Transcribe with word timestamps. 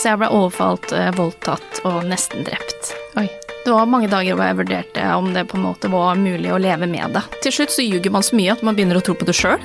Så 0.00 0.08
jeg 0.14 0.20
ble 0.22 0.30
overfalt, 0.32 0.92
eh, 0.96 1.10
voldtatt 1.12 1.82
og 1.84 2.04
nesten 2.08 2.46
drept. 2.46 2.94
Oi. 3.20 3.26
Det 3.66 3.72
var 3.74 3.84
mange 3.90 4.08
dager 4.08 4.32
hvor 4.38 4.46
jeg 4.48 4.56
vurderte 4.56 5.02
om 5.18 5.26
det 5.34 5.42
på 5.50 5.58
en 5.58 5.66
måte 5.66 5.90
var 5.92 6.16
mulig 6.16 6.48
å 6.48 6.56
leve 6.58 6.86
med 6.88 7.12
det. 7.12 7.20
Til 7.44 7.52
slutt 7.52 7.74
så 7.74 7.84
ljuger 7.84 8.10
man 8.14 8.24
så 8.24 8.38
mye 8.38 8.54
at 8.54 8.62
man 8.64 8.78
begynner 8.78 8.96
å 8.96 9.02
tro 9.04 9.12
på 9.14 9.26
det 9.28 9.34
sjøl. 9.36 9.60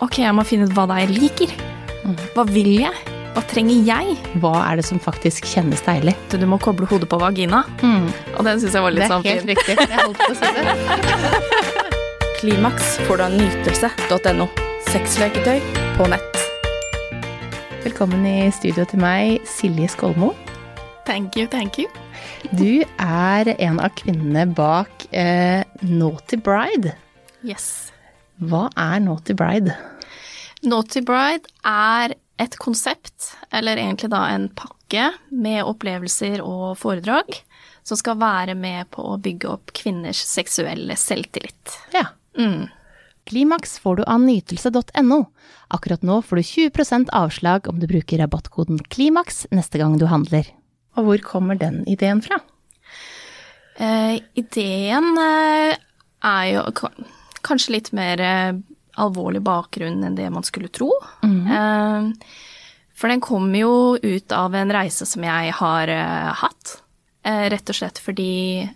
Ok, 0.00 0.22
jeg 0.22 0.32
må 0.32 0.46
finne 0.48 0.64
ut 0.70 0.72
hva 0.72 0.86
det 0.88 0.96
er 0.96 1.04
jeg 1.04 1.18
liker. 1.18 1.52
Hva 2.34 2.46
vil 2.48 2.72
jeg? 2.80 3.12
Hva 3.34 3.42
trenger 3.50 3.84
jeg? 3.84 4.16
Hva 4.40 4.54
er 4.70 4.80
det 4.80 4.86
som 4.88 5.00
faktisk 5.02 5.44
kjennes 5.50 5.82
deilig? 5.84 6.14
Du 6.32 6.46
må 6.48 6.56
koble 6.62 6.88
hodet 6.88 7.10
på 7.12 7.20
vagina. 7.20 7.64
Og 7.84 8.44
den 8.46 8.62
syns 8.62 8.78
jeg 8.78 8.86
var 8.86 8.94
litt 8.96 9.12
sånn 9.12 9.26
fin. 9.26 9.44
riktig. 9.52 9.76
Jeg 9.76 10.00
holdt 10.00 10.24
på 10.24 10.32
å 10.32 10.38
si 10.40 10.48
det. 10.56 11.74
Klimaks 12.40 12.96
får 13.04 13.20
du 13.20 13.26
av 13.28 13.36
nytelse.no. 13.36 14.48
Sexleketøy 14.88 15.60
på 15.98 16.08
nett. 16.12 16.33
Velkommen 17.84 18.22
i 18.24 18.46
studio 18.48 18.86
til 18.88 18.96
meg, 19.02 19.42
Silje 19.44 19.90
Skolmo. 19.92 20.30
Thank 21.04 21.34
you, 21.36 21.44
thank 21.52 21.76
you. 21.76 21.84
Du 22.56 22.80
er 22.80 23.50
en 23.58 23.76
av 23.76 23.92
kvinnene 24.00 24.46
bak 24.56 25.04
eh, 25.12 25.60
Naughty 25.84 26.38
Bride. 26.40 26.94
Yes. 27.44 27.90
Hva 28.40 28.70
er 28.80 29.02
Naughty 29.04 29.36
Bride? 29.36 29.76
Naughty 30.64 31.02
Bride 31.04 31.44
er 31.68 32.14
et 32.40 32.56
konsept, 32.56 33.34
eller 33.52 33.76
egentlig 33.76 34.08
da 34.14 34.22
en 34.32 34.48
pakke 34.56 35.10
med 35.28 35.60
opplevelser 35.68 36.40
og 36.40 36.78
foredrag 36.80 37.36
som 37.84 38.00
skal 38.00 38.16
være 38.16 38.56
med 38.56 38.88
på 38.96 39.04
å 39.12 39.20
bygge 39.20 39.52
opp 39.58 39.76
kvinners 39.76 40.24
seksuelle 40.24 40.96
selvtillit. 40.96 41.76
Ja. 41.92 42.06
Mm. 42.40 42.64
Klimaks 43.24 43.78
får 43.80 43.96
du 43.96 44.04
av 44.04 44.20
nytelse.no. 44.20 45.20
Akkurat 45.74 46.02
nå 46.04 46.20
får 46.22 46.36
du 46.36 46.42
20% 46.42 47.12
avslag 47.12 47.68
om 47.68 47.80
du 47.80 47.86
bruker 47.88 48.20
rabattkoden 48.20 48.82
KLIMAKS 48.92 49.46
neste 49.50 49.80
gang 49.80 49.96
du 49.98 50.06
handler. 50.10 50.50
Og 50.98 51.08
hvor 51.08 51.24
kommer 51.24 51.58
den 51.58 51.82
ideen 51.90 52.20
fra? 52.22 52.38
Eh, 53.80 54.20
ideen 54.38 55.16
eh, 55.18 55.74
er 56.24 56.44
jo 56.52 56.62
kanskje 57.44 57.74
litt 57.74 57.90
mer 57.96 58.20
eh, 58.22 58.52
alvorlig 59.02 59.42
bakgrunn 59.42 60.04
enn 60.06 60.18
det 60.18 60.28
man 60.30 60.46
skulle 60.46 60.70
tro. 60.70 60.92
Eh, 61.24 62.12
for 62.94 63.10
den 63.10 63.24
kommer 63.24 63.58
jo 63.58 63.74
ut 63.98 64.32
av 64.32 64.54
en 64.54 64.70
reise 64.72 65.08
som 65.08 65.24
jeg 65.26 65.56
har 65.58 65.90
eh, 65.90 66.30
hatt. 66.44 66.78
Eh, 67.26 67.48
rett 67.50 67.72
og 67.72 67.80
slett 67.80 67.98
fordi 67.98 68.68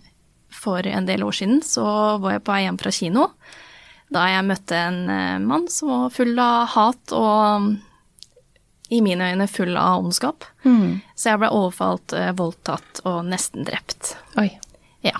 for 0.51 0.83
en 0.89 1.07
del 1.07 1.23
år 1.23 1.37
siden 1.37 1.61
så 1.63 1.85
var 2.19 2.35
jeg 2.35 2.43
på 2.43 2.51
vei 2.51 2.63
hjem 2.65 2.79
fra 2.81 2.91
kino. 2.91 3.29
Da 4.11 4.23
jeg 4.31 4.45
møtte 4.47 4.75
en 4.75 5.01
eh, 5.13 5.37
mann 5.43 5.67
som 5.69 5.89
var 5.93 6.09
full 6.15 6.33
av 6.41 6.67
hat 6.73 7.13
og 7.13 7.75
i 8.89 9.01
mine 9.05 9.27
øyne 9.33 9.45
full 9.47 9.75
av 9.77 9.99
ondskap. 10.03 10.43
Så 10.65 11.29
jeg 11.29 11.39
ble 11.43 11.49
overfalt, 11.53 12.13
eh, 12.17 12.31
voldtatt 12.33 13.03
og 13.05 13.19
nesten 13.29 13.67
drept. 13.67 14.15
Oi. 14.41 14.49
Ja. 15.05 15.13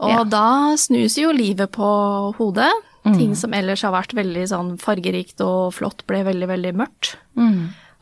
Og 0.00 0.08
Ja. 0.14 0.22
da 0.24 0.46
snus 0.80 1.18
jo 1.20 1.32
livet 1.36 1.70
på 1.76 1.90
hodet. 2.38 2.70
Ting 3.04 3.34
som 3.36 3.52
ellers 3.56 3.82
har 3.82 3.92
vært 3.92 4.12
veldig 4.16 4.42
sånn 4.48 4.78
fargerikt 4.80 5.40
og 5.44 5.72
flott, 5.74 6.02
ble 6.06 6.22
veldig, 6.24 6.48
veldig 6.48 6.72
mørkt. 6.76 7.14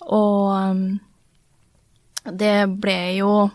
Og 0.06 0.54
um, 0.54 1.00
det 2.24 2.66
ble 2.80 2.96
jo 3.18 3.50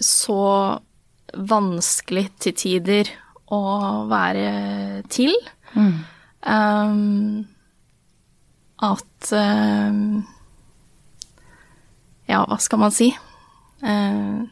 så 0.00 0.80
vanskelig 1.36 2.30
til 2.40 2.52
tider 2.56 3.10
å 3.50 3.60
være 4.10 5.02
til. 5.12 5.34
Um, 5.74 7.46
at 8.80 9.32
um, 9.36 10.22
Ja, 12.30 12.44
hva 12.46 12.58
skal 12.62 12.80
man 12.80 12.94
si? 12.94 13.10
Uh, 13.82 14.46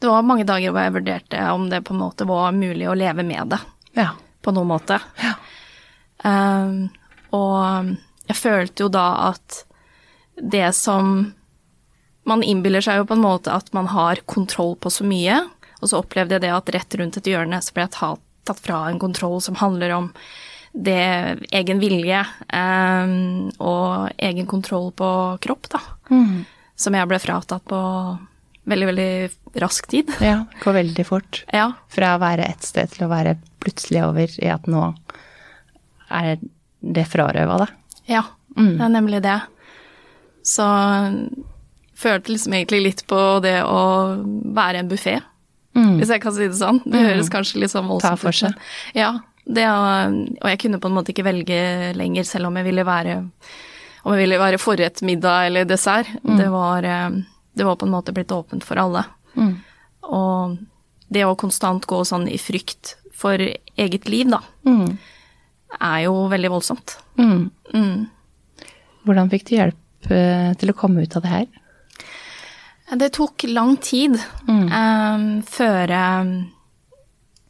det 0.00 0.08
var 0.12 0.26
mange 0.28 0.44
dager 0.46 0.70
hvor 0.72 0.84
jeg 0.84 0.94
vurderte 0.98 1.42
om 1.52 1.68
det 1.72 1.82
på 1.86 1.94
en 1.94 2.02
måte 2.04 2.26
var 2.28 2.52
mulig 2.56 2.86
å 2.90 2.96
leve 2.96 3.24
med 3.26 3.48
det, 3.54 3.60
Ja. 3.96 4.10
på 4.44 4.52
noen 4.52 4.68
måte. 4.68 4.98
Eh, 6.24 6.74
og 7.36 7.88
jeg 8.28 8.36
følte 8.38 8.84
jo 8.84 8.88
da 8.92 9.06
at 9.30 9.64
det 10.36 10.68
som 10.74 11.34
Man 12.26 12.42
innbiller 12.42 12.82
seg 12.82 12.96
jo 12.98 13.04
på 13.06 13.14
en 13.14 13.22
måte 13.22 13.52
at 13.54 13.68
man 13.76 13.86
har 13.92 14.18
kontroll 14.26 14.72
på 14.82 14.90
så 14.90 15.04
mye, 15.06 15.36
og 15.78 15.86
så 15.88 16.00
opplevde 16.00 16.34
jeg 16.34 16.42
det 16.42 16.50
at 16.50 16.72
rett 16.74 16.96
rundt 16.98 17.16
et 17.20 17.28
hjørne 17.30 17.60
så 17.62 17.70
ble 17.76 17.84
jeg 17.84 17.92
tatt, 17.94 18.25
tatt 18.46 18.62
fra 18.62 18.84
en 18.90 19.00
kontroll 19.02 19.40
som 19.44 19.58
handler 19.60 19.94
om 19.96 20.10
det 20.76 21.40
egen 21.56 21.78
vilje 21.80 22.20
um, 22.52 23.48
og 23.64 24.10
egen 24.20 24.48
kontroll 24.50 24.90
på 24.96 25.08
kropp, 25.40 25.70
da 25.72 25.80
som 26.76 26.96
jeg 26.96 27.08
ble 27.08 27.18
fratatt 27.20 27.64
på 27.68 27.80
veldig, 28.68 28.86
veldig 28.90 29.10
rask 29.62 29.88
tid. 29.90 30.12
ja. 30.20 30.44
Går 30.62 30.78
veldig 30.80 31.06
fort. 31.08 31.42
Ja. 31.54 31.70
Fra 31.92 32.14
å 32.16 32.22
være 32.22 32.48
et 32.50 32.66
sted 32.66 32.92
til 32.92 33.06
å 33.06 33.12
være 33.12 33.36
plutselig 33.62 34.04
over 34.04 34.38
i 34.42 34.50
at 34.52 34.68
nå 34.70 34.90
er 36.12 36.36
det 36.80 37.06
frarøva 37.08 37.62
deg. 37.64 37.76
Ja, 38.12 38.22
det 38.54 38.84
er 38.84 38.92
nemlig 38.92 39.22
det. 39.24 39.38
Så 40.46 40.66
følte 41.96 42.34
liksom 42.34 42.54
egentlig 42.54 42.82
litt 42.84 43.02
på 43.08 43.20
det 43.42 43.58
å 43.64 43.80
være 44.54 44.84
en 44.84 44.90
buffé, 44.92 45.16
hvis 46.00 46.08
jeg 46.14 46.20
kan 46.22 46.32
si 46.32 46.46
det 46.48 46.56
sånn. 46.58 46.80
Det 46.84 47.00
høres 47.10 47.28
kanskje 47.32 47.60
litt 47.62 47.70
sånn 47.72 47.86
voldsomt 47.88 48.12
ut. 48.12 48.20
Ta 48.20 48.22
for 48.26 48.32
seg. 48.32 48.54
Ja, 48.94 49.10
det, 49.46 49.64
å- 49.68 50.40
og 50.42 50.48
jeg 50.50 50.58
kunne 50.62 50.80
på 50.80 50.88
en 50.88 50.94
måte 50.96 51.12
ikke 51.12 51.24
velge 51.26 51.94
lenger, 51.94 52.24
selv 52.24 52.46
om 52.48 52.56
jeg 52.56 52.64
ville 52.64 52.84
være 52.84 53.18
om 54.06 54.12
jeg 54.14 54.22
ville 54.28 54.38
være 54.38 54.58
forrett, 54.62 55.02
middag 55.02 55.46
eller 55.48 55.64
dessert. 55.66 56.06
Det, 56.22 56.48
var, 56.50 56.84
eh, 56.84 57.10
det 57.56 57.64
var 57.66 57.76
på 57.76 57.86
en 57.86 57.92
måte 57.92 58.12
blitt 58.14 58.30
åpent 58.30 58.62
for 58.64 58.76
alle. 58.78 59.04
Og 60.06 60.58
det 61.10 61.24
å 61.26 61.36
konstant 61.36 61.84
gå 61.86 61.98
sånn 62.06 62.28
i 62.30 62.38
frykt 62.38 62.96
for 63.12 63.34
eget 63.76 64.08
liv, 64.08 64.30
da, 64.30 64.40
er 65.80 66.04
jo 66.04 66.28
veldig 66.30 66.50
voldsomt. 66.50 66.96
Mm. 67.18 67.50
Hvordan 69.06 69.30
fikk 69.30 69.44
du 69.48 69.54
hjelp 69.56 70.10
eh, 70.10 70.52
til 70.58 70.70
å 70.70 70.76
komme 70.78 71.02
ut 71.02 71.16
av 71.16 71.22
det 71.22 71.30
her? 71.32 71.46
Det 72.90 73.08
tok 73.16 73.42
lang 73.50 73.76
tid 73.82 74.14
eh, 74.14 75.24
før 75.42 75.90
eh, 75.90 76.32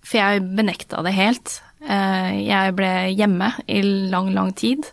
For 0.07 0.17
jeg 0.17 0.45
benekta 0.57 1.03
det 1.05 1.17
helt. 1.17 1.61
Uh, 1.87 2.33
jeg 2.41 2.73
ble 2.75 2.91
hjemme 3.15 3.51
i 3.71 3.83
lang, 4.11 4.33
lang 4.35 4.49
tid. 4.57 4.87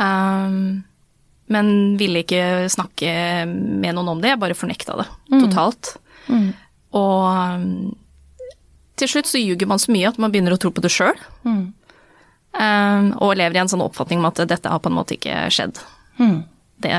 Um, 0.00 0.86
men 1.52 1.68
ville 2.00 2.24
ikke 2.24 2.66
snakke 2.72 3.44
med 3.46 3.94
noen 3.94 4.08
om 4.16 4.22
det, 4.22 4.32
jeg 4.32 4.40
bare 4.42 4.56
fornekta 4.58 4.96
det 4.98 5.06
totalt. 5.44 5.92
Og 6.96 7.26
um, 7.28 7.92
til 8.98 9.12
slutt 9.12 9.30
så 9.30 9.38
ljuger 9.38 9.68
man 9.70 9.82
så 9.82 9.92
mye 9.94 10.08
at 10.10 10.18
man 10.22 10.32
begynner 10.34 10.56
å 10.56 10.58
tro 10.58 10.72
på 10.74 10.82
det 10.82 10.90
sjøl. 10.94 11.18
og 12.56 13.36
lever 13.36 13.58
i 13.58 13.60
en 13.60 13.68
sånn 13.68 13.84
oppfatning 13.84 14.22
om 14.22 14.30
at 14.30 14.40
dette 14.48 14.70
har 14.72 14.80
på 14.82 14.90
en 14.90 14.96
måte 14.96 15.18
ikke 15.18 15.44
skjedd. 15.52 15.82
Det 16.82 16.94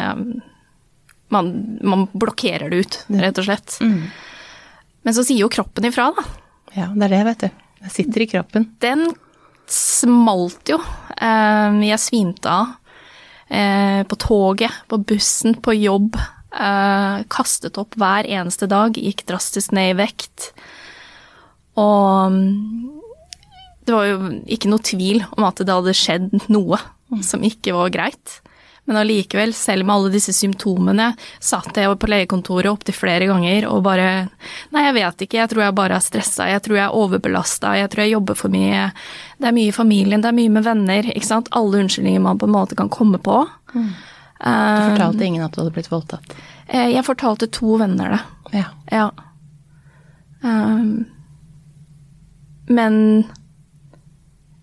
man, 1.33 1.51
man 1.83 2.05
blokkerer 2.13 2.69
det 2.71 2.77
ut, 2.85 2.97
rett 3.19 3.37
og 3.41 3.47
slett. 3.49 3.77
Men 3.81 5.15
så 5.15 5.23
sier 5.27 5.41
jo 5.43 5.49
kroppen 5.51 5.87
ifra, 5.89 6.09
da. 6.15 6.23
Ja, 6.77 6.87
det 6.93 7.07
er 7.07 7.13
det, 7.15 7.23
vet 7.29 7.45
du. 7.45 7.63
Det 7.83 7.91
sitter 7.93 8.23
i 8.25 8.29
kroppen. 8.31 8.65
Den 8.83 9.07
smalt 9.69 10.71
jo. 10.71 10.79
Eh, 11.17 11.77
Jeg 11.87 11.99
svimte 12.03 12.51
av. 12.51 12.75
Eh, 13.49 14.01
På 14.07 14.15
toget, 14.19 14.71
på 14.87 14.97
bussen, 15.07 15.55
på 15.63 15.75
jobb. 15.77 16.15
Eh, 16.51 17.23
Kastet 17.31 17.77
opp 17.79 17.95
hver 17.99 18.27
eneste 18.27 18.67
dag. 18.71 18.95
Gikk 18.97 19.25
drastisk 19.29 19.71
ned 19.75 19.93
i 19.93 19.97
vekt. 20.01 20.51
Og 21.77 22.31
mm, 22.33 23.01
det 23.87 23.93
var 23.95 24.07
jo 24.09 24.17
ikke 24.51 24.71
noe 24.71 24.83
tvil 24.83 25.21
om 25.37 25.45
at 25.47 25.61
det 25.63 25.71
hadde 25.71 25.93
skjedd 25.95 26.31
noe 26.51 26.79
som 27.23 27.43
ikke 27.47 27.71
var 27.77 27.91
greit. 27.93 28.39
Men 28.87 28.97
allikevel, 29.01 29.51
selv 29.53 29.83
med 29.83 29.95
alle 29.97 30.11
disse 30.13 30.31
symptomene, 30.31 31.09
satt 31.43 31.75
jeg 31.75 31.91
på 31.99 32.07
legekontoret 32.07 32.69
opptil 32.71 32.95
flere 32.95 33.27
ganger 33.27 33.65
og 33.67 33.81
bare 33.83 34.05
Nei, 34.71 34.83
jeg 34.85 34.95
vet 34.95 35.23
ikke, 35.25 35.39
jeg 35.41 35.51
tror 35.51 35.63
jeg 35.65 35.75
bare 35.75 35.97
er 35.99 36.05
stressa, 36.05 36.47
jeg 36.47 36.63
tror 36.63 36.77
jeg 36.79 36.85
er 36.85 36.95
overbelasta, 36.95 37.73
jeg 37.81 37.91
tror 37.91 38.03
jeg 38.05 38.13
jobber 38.15 38.37
for 38.39 38.53
mye. 38.53 38.85
Det 39.37 39.49
er 39.49 39.57
mye 39.57 39.71
i 39.73 39.75
familien, 39.75 40.23
det 40.23 40.31
er 40.31 40.37
mye 40.39 40.53
med 40.55 40.63
venner, 40.69 41.09
ikke 41.11 41.27
sant. 41.27 41.51
Alle 41.51 41.81
unnskyldninger 41.83 42.23
man 42.23 42.39
på 42.39 42.47
en 42.47 42.55
måte 42.55 42.77
kan 42.79 42.87
komme 42.93 43.19
på. 43.19 43.41
Du 43.75 43.81
fortalte 44.39 45.25
ingen 45.27 45.43
at 45.43 45.51
du 45.55 45.61
hadde 45.63 45.73
blitt 45.75 45.91
voldtatt. 45.91 46.35
Eh, 46.67 46.87
Jeg 46.95 47.03
fortalte 47.07 47.47
to 47.51 47.75
venner 47.81 48.15
det. 48.15 48.21
Ja. 48.61 48.65
Ja. 48.93 49.09
Um, 50.43 51.05
men 52.69 52.97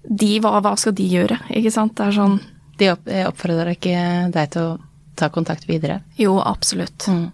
de, 0.09 0.33
hva, 0.41 0.59
hva 0.65 0.75
skal 0.81 0.95
de 0.97 1.07
gjøre, 1.09 1.39
ikke 1.53 1.73
sant? 1.73 1.95
Det 1.99 2.09
er 2.09 2.17
sånn 2.19 2.39
De 2.79 2.91
opp, 2.93 3.09
eh, 3.09 3.27
oppfordrer 3.29 3.75
ikke 3.77 3.97
deg 4.35 4.51
til 4.55 4.63
å 4.63 4.79
ta 5.15 5.29
kontakt 5.31 5.69
videre? 5.69 6.01
Jo, 6.19 6.41
absolutt. 6.43 7.07
Mm. 7.07 7.31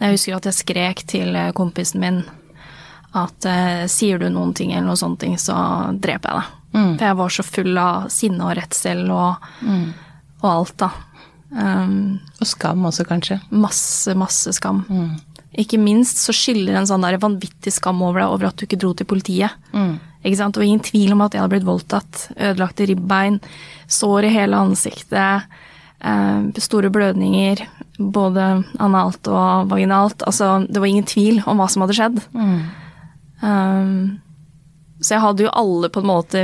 jeg 0.00 0.14
husker 0.16 0.36
at 0.36 0.48
jeg 0.50 0.58
skrek 0.58 1.04
til 1.08 1.36
eh, 1.36 1.52
kompisen 1.56 2.00
min 2.02 2.22
at 3.16 3.46
eh, 3.48 3.84
sier 3.90 4.18
du 4.20 4.28
noen 4.30 4.52
ting 4.54 4.72
eller 4.72 4.86
noen 4.90 5.00
sånne 5.00 5.18
ting, 5.22 5.38
så 5.38 5.54
dreper 5.98 6.30
jeg 6.30 6.40
deg. 6.40 6.56
For 6.70 7.04
jeg 7.08 7.16
var 7.18 7.32
så 7.34 7.42
full 7.42 7.78
av 7.82 8.10
sinne 8.14 8.44
og 8.46 8.52
redsel 8.54 9.00
og, 9.10 9.48
og 10.42 10.50
alt, 10.50 10.76
da. 10.78 10.90
Um, 11.50 12.20
Og 12.38 12.46
skam 12.46 12.84
også, 12.86 13.02
kanskje. 13.08 13.40
masse, 13.50 14.14
masse 14.14 14.52
skam. 14.54 14.84
Ikke 15.58 15.80
minst 15.82 16.20
så 16.22 16.30
skyller 16.30 16.78
en 16.78 16.86
sånn 16.86 17.02
der 17.02 17.18
vanvittig 17.18 17.72
skam 17.74 18.04
over 18.06 18.22
deg 18.22 18.34
over 18.36 18.46
at 18.52 18.60
du 18.60 18.68
ikke 18.68 18.78
dro 18.78 18.92
til 18.94 19.08
politiet. 19.10 19.50
Ikke 20.20 20.36
sant? 20.36 20.58
Og 20.58 20.66
ingen 20.66 20.82
tvil 20.84 21.14
om 21.14 21.24
at 21.24 21.34
jeg 21.34 21.42
hadde 21.42 21.54
blitt 21.54 21.68
voldtatt. 21.68 22.26
Ødelagte 22.36 22.88
ribbein, 22.90 23.40
sår 23.90 24.28
i 24.28 24.34
hele 24.34 24.58
ansiktet, 24.60 25.46
eh, 26.00 26.40
store 26.60 26.90
blødninger, 26.92 27.64
både 27.98 28.48
analt 28.80 29.28
og 29.28 29.70
vaginalt. 29.72 30.24
Altså, 30.28 30.66
det 30.68 30.80
var 30.80 30.90
ingen 30.90 31.08
tvil 31.08 31.42
om 31.46 31.60
hva 31.60 31.68
som 31.70 31.84
hadde 31.84 31.96
skjedd. 31.96 32.20
Um, 33.40 34.20
så 35.00 35.14
jeg 35.14 35.24
hadde 35.24 35.44
jo 35.46 35.52
alle 35.56 35.88
på 35.88 36.02
en 36.02 36.10
måte, 36.10 36.40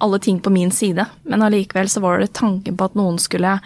alle 0.00 0.20
ting 0.24 0.40
på 0.40 0.52
min 0.52 0.72
side, 0.72 1.04
men 1.28 1.44
allikevel 1.44 1.88
så 1.92 2.00
var 2.00 2.20
det 2.20 2.32
tanken 2.36 2.76
på 2.76 2.88
at 2.88 2.96
noen 2.96 3.20
skulle 3.20 3.58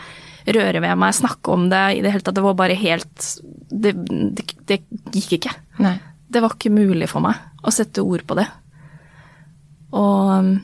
røre 0.44 0.82
ved 0.82 0.98
meg, 1.00 1.14
snakke 1.16 1.54
om 1.54 1.68
det, 1.70 1.84
i 1.94 2.02
det 2.04 2.10
hele 2.12 2.24
tatt, 2.26 2.36
det 2.36 2.44
var 2.44 2.56
bare 2.58 2.74
helt 2.76 3.28
Det, 3.70 3.94
det, 4.36 4.44
det 4.68 4.82
gikk 5.14 5.38
ikke. 5.38 5.54
Nei. 5.82 5.96
Det 6.28 6.42
var 6.42 6.52
ikke 6.54 6.70
mulig 6.74 7.08
for 7.10 7.24
meg 7.24 7.38
å 7.64 7.72
sette 7.74 8.02
ord 8.02 8.26
på 8.26 8.36
det. 8.38 8.46
Og 9.94 10.30
um, 10.34 10.54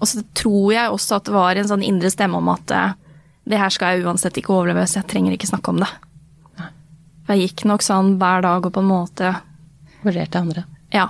Og 0.00 0.08
så 0.10 0.22
tror 0.36 0.72
jeg 0.74 0.92
også 0.92 1.16
at 1.16 1.28
det 1.28 1.32
var 1.34 1.56
en 1.56 1.68
sånn 1.68 1.84
indre 1.86 2.10
stemme 2.12 2.36
om 2.36 2.48
at 2.52 2.72
eh, 2.74 2.96
det 3.48 3.56
her 3.60 3.72
skal 3.72 3.94
jeg 3.94 4.04
uansett 4.04 4.36
ikke 4.36 4.52
overleve, 4.52 4.82
så 4.88 4.98
jeg 4.98 5.08
trenger 5.08 5.32
ikke 5.32 5.48
snakke 5.48 5.72
om 5.72 5.78
det. 5.80 5.88
For 7.24 7.32
jeg 7.32 7.48
gikk 7.48 7.64
nok 7.70 7.84
sånn 7.84 8.18
hver 8.20 8.44
dag 8.44 8.66
og 8.66 8.74
på 8.74 8.82
en 8.84 8.90
måte 8.90 9.30
Vurderte 10.04 10.42
andre. 10.42 10.66
Ja. 10.92 11.06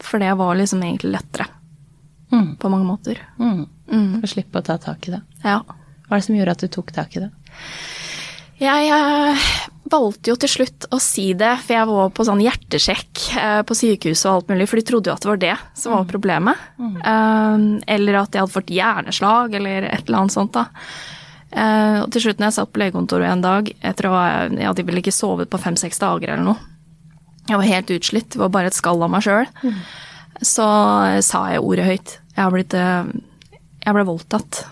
For 0.00 0.22
det 0.22 0.30
var 0.40 0.56
liksom 0.56 0.80
egentlig 0.80 1.12
lettere. 1.18 1.46
Mm. 2.32 2.54
På 2.56 2.70
mange 2.72 2.88
måter. 2.88 3.20
Mm. 3.36 3.66
Mm. 3.92 4.22
Å 4.24 4.30
slippe 4.30 4.62
å 4.62 4.64
ta 4.64 4.78
tak 4.80 5.08
i 5.08 5.12
det. 5.12 5.20
Ja. 5.44 5.58
Hva 6.06 6.16
er 6.16 6.22
det 6.22 6.26
som 6.30 6.38
gjorde 6.38 6.56
at 6.56 6.64
du 6.64 6.72
tok 6.72 6.94
tak 6.96 7.18
i 7.18 7.26
det? 7.26 7.30
Jeg 8.60 8.90
eh, 8.94 9.46
valgte 9.90 10.30
jo 10.30 10.36
til 10.40 10.50
slutt 10.50 10.86
å 10.94 10.98
si 11.02 11.32
det, 11.38 11.52
for 11.64 11.74
jeg 11.76 11.88
var 11.90 12.12
på 12.14 12.26
sånn 12.26 12.42
hjertesjekk 12.44 13.22
eh, 13.40 13.62
på 13.66 13.76
sykehuset 13.78 14.28
og 14.30 14.36
alt 14.36 14.52
mulig, 14.52 14.68
for 14.70 14.80
de 14.80 14.86
trodde 14.90 15.10
jo 15.10 15.16
at 15.16 15.24
det 15.24 15.30
var 15.32 15.42
det 15.42 15.56
som 15.78 15.96
var 15.96 16.06
problemet. 16.10 16.62
Eh, 16.78 17.66
eller 17.96 18.20
at 18.22 18.36
jeg 18.36 18.44
hadde 18.44 18.54
fått 18.54 18.72
hjerneslag, 18.74 19.56
eller 19.58 19.88
et 19.90 20.06
eller 20.06 20.22
annet 20.22 20.36
sånt, 20.36 20.54
da. 20.54 20.68
Eh, 21.54 21.98
og 22.02 22.08
til 22.14 22.24
slutt 22.24 22.40
når 22.42 22.50
jeg 22.50 22.58
satt 22.58 22.72
på 22.74 22.82
legekontoret 22.82 23.30
en 23.30 23.44
dag, 23.44 23.68
etter 23.86 24.08
å 24.08 24.14
ha 24.14 24.22
Jeg 24.48 24.66
hadde 24.66 24.86
vel 24.88 25.02
ikke 25.02 25.14
sovet 25.14 25.50
på 25.50 25.60
fem-seks 25.62 26.02
dager 26.02 26.32
eller 26.34 26.48
noe. 26.52 26.70
Jeg 27.46 27.60
var 27.60 27.68
helt 27.68 27.92
utslitt, 27.92 28.30
det 28.32 28.40
var 28.40 28.54
bare 28.54 28.70
et 28.72 28.78
skall 28.78 29.02
av 29.04 29.12
meg 29.12 29.22
sjøl. 29.26 29.44
Så 30.42 30.64
sa 31.22 31.42
jeg 31.52 31.62
ordet 31.62 31.84
høyt. 31.86 32.14
Jeg 32.34 32.54
blitt 32.54 32.74
eh, 32.74 33.10
Jeg 33.84 33.94
ble 33.94 34.06
voldtatt. 34.08 34.64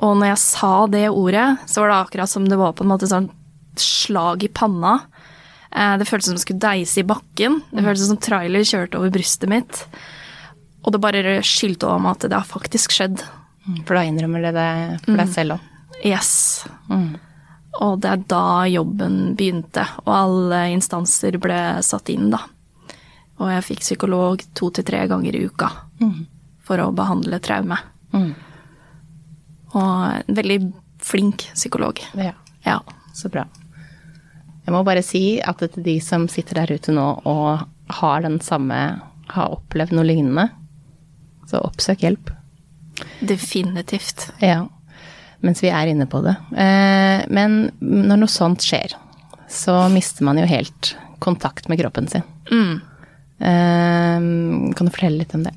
Og 0.00 0.16
når 0.16 0.30
jeg 0.32 0.40
sa 0.40 0.72
det 0.88 1.08
ordet, 1.10 1.58
så 1.68 1.82
var 1.82 1.88
det 1.92 1.98
akkurat 2.06 2.30
som 2.32 2.46
det 2.48 2.56
var 2.56 2.72
på 2.72 2.84
en 2.86 2.92
måte 2.94 3.08
sånn 3.10 3.28
slag 3.76 4.44
i 4.44 4.48
panna. 4.48 5.00
Eh, 5.74 5.96
Det 5.98 6.06
føltes 6.08 6.26
som 6.30 6.34
det 6.38 6.40
skulle 6.44 6.60
deise 6.64 7.00
i 7.00 7.04
bakken. 7.08 7.60
Det 7.70 7.84
føltes 7.84 8.08
som 8.08 8.16
trailer 8.20 8.64
kjørte 8.64 8.96
over 8.98 9.10
brystet 9.12 9.48
mitt. 9.52 9.84
Og 10.84 10.92
det 10.92 11.00
bare 11.00 11.36
skyldte 11.44 11.86
over 11.86 12.00
meg 12.00 12.16
at 12.16 12.28
det 12.30 12.38
har 12.40 12.48
faktisk 12.48 12.90
skjedd. 12.96 13.20
For 13.86 13.94
da 13.94 14.02
innrømmer 14.08 14.42
det 14.42 14.54
det 14.56 15.04
for 15.04 15.16
deg 15.20 15.28
selv 15.30 15.52
òg. 15.58 15.60
Yes. 16.04 16.64
Og 17.80 18.00
det 18.02 18.10
er 18.10 18.24
da 18.28 18.64
jobben 18.68 19.36
begynte, 19.36 19.84
og 20.04 20.10
alle 20.12 20.72
instanser 20.74 21.38
ble 21.40 21.60
satt 21.86 22.08
inn, 22.10 22.30
da. 22.30 22.40
Og 23.38 23.48
jeg 23.48 23.64
fikk 23.68 23.80
psykolog 23.80 24.42
to 24.54 24.68
til 24.70 24.84
tre 24.84 25.06
ganger 25.08 25.34
i 25.38 25.44
uka 25.46 25.70
for 26.66 26.76
å 26.78 26.92
behandle 26.92 27.38
traume. 27.40 27.78
Og 29.74 30.22
en 30.28 30.36
veldig 30.36 30.58
flink 31.02 31.46
psykolog. 31.54 31.98
Ja, 32.14 32.32
Ja. 32.64 32.80
så 33.14 33.28
bra. 33.30 33.44
Jeg 34.66 34.72
må 34.74 34.84
bare 34.86 35.02
si 35.02 35.40
at 35.40 35.58
til 35.58 35.82
de 35.82 35.98
som 36.00 36.28
sitter 36.28 36.54
der 36.60 36.74
ute 36.76 36.92
nå 36.94 37.06
og 37.26 37.64
har 37.90 38.20
den 38.22 38.38
samme 38.40 39.00
Har 39.32 39.48
opplevd 39.54 39.92
noe 39.92 40.04
lignende, 40.04 40.50
så 41.48 41.60
oppsøk 41.64 42.02
hjelp. 42.04 42.30
Definitivt. 43.24 44.26
Ja, 44.42 44.66
mens 45.40 45.62
vi 45.62 45.70
er 45.70 45.86
inne 45.88 46.04
på 46.06 46.20
det. 46.22 46.34
Eh, 46.52 47.24
Men 47.30 47.70
når 47.80 48.18
noe 48.18 48.28
sånt 48.28 48.60
skjer, 48.60 48.92
så 49.48 49.88
mister 49.90 50.24
man 50.24 50.36
jo 50.36 50.44
helt 50.44 50.96
kontakt 51.20 51.68
med 51.70 51.78
kroppen 51.80 52.08
sin. 52.10 52.22
Mm. 52.50 52.82
Kan 54.74 54.86
du 54.86 54.90
fortelle 54.92 55.18
litt 55.22 55.34
om 55.34 55.44
det? 55.46 55.54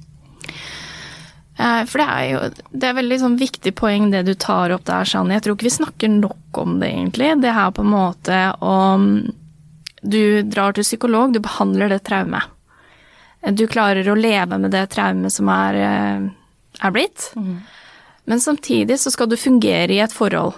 Eh, 1.57 1.85
For 1.87 2.01
det 2.01 2.07
er 2.07 2.25
jo 2.29 2.39
det 2.71 2.89
er 2.89 2.97
veldig 2.97 3.19
sånn 3.21 3.37
viktig 3.39 3.71
poeng 3.79 4.09
det 4.11 4.25
du 4.27 4.33
tar 4.35 4.73
opp 4.75 4.83
der, 4.87 5.05
Shani. 5.07 5.37
Jeg 5.37 5.45
tror 5.45 5.55
ikke 5.55 5.69
vi 5.69 5.77
snakker 5.77 6.11
nok 6.11 6.59
om 6.61 6.79
det, 6.81 6.89
egentlig. 6.91 7.41
Det 7.41 7.53
her 7.55 7.71
på 7.71 7.85
en 7.85 7.93
måte 7.93 8.41
om 8.61 9.31
Du 10.05 10.43
drar 10.43 10.73
til 10.75 10.83
psykolog, 10.83 11.31
du 11.33 11.39
behandler 11.41 11.89
det 11.89 12.03
traumet. 12.05 12.43
Du 13.57 13.65
klarer 13.67 14.05
å 14.05 14.13
leve 14.17 14.57
med 14.61 14.69
det 14.71 14.83
traumet 14.93 15.31
som 15.33 15.49
er, 15.49 15.73
eh, 15.73 16.19
er 16.81 16.91
blitt. 16.91 17.31
Men 18.25 18.39
samtidig 18.39 18.99
så 18.99 19.09
skal 19.11 19.27
du 19.27 19.35
fungere 19.35 19.89
i 19.89 19.99
et 19.99 20.13
forhold, 20.13 20.53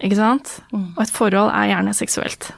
ikke 0.00 0.16
sant? 0.16 0.60
Og 0.96 1.02
et 1.02 1.10
forhold 1.10 1.50
er 1.50 1.72
gjerne 1.72 1.94
seksuelt. 1.94 2.52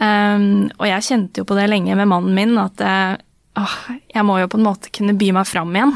Um, 0.00 0.70
og 0.78 0.86
jeg 0.86 1.02
kjente 1.08 1.38
jo 1.38 1.44
på 1.44 1.56
det 1.56 1.68
lenge 1.70 1.96
med 1.96 2.06
mannen 2.08 2.34
min, 2.34 2.58
at 2.58 2.76
det 2.76 3.20
jeg 4.12 4.24
må 4.26 4.38
jo 4.40 4.50
på 4.50 4.58
en 4.60 4.66
måte 4.66 4.92
kunne 4.94 5.16
by 5.18 5.32
meg 5.36 5.48
fram 5.48 5.74
igjen. 5.76 5.94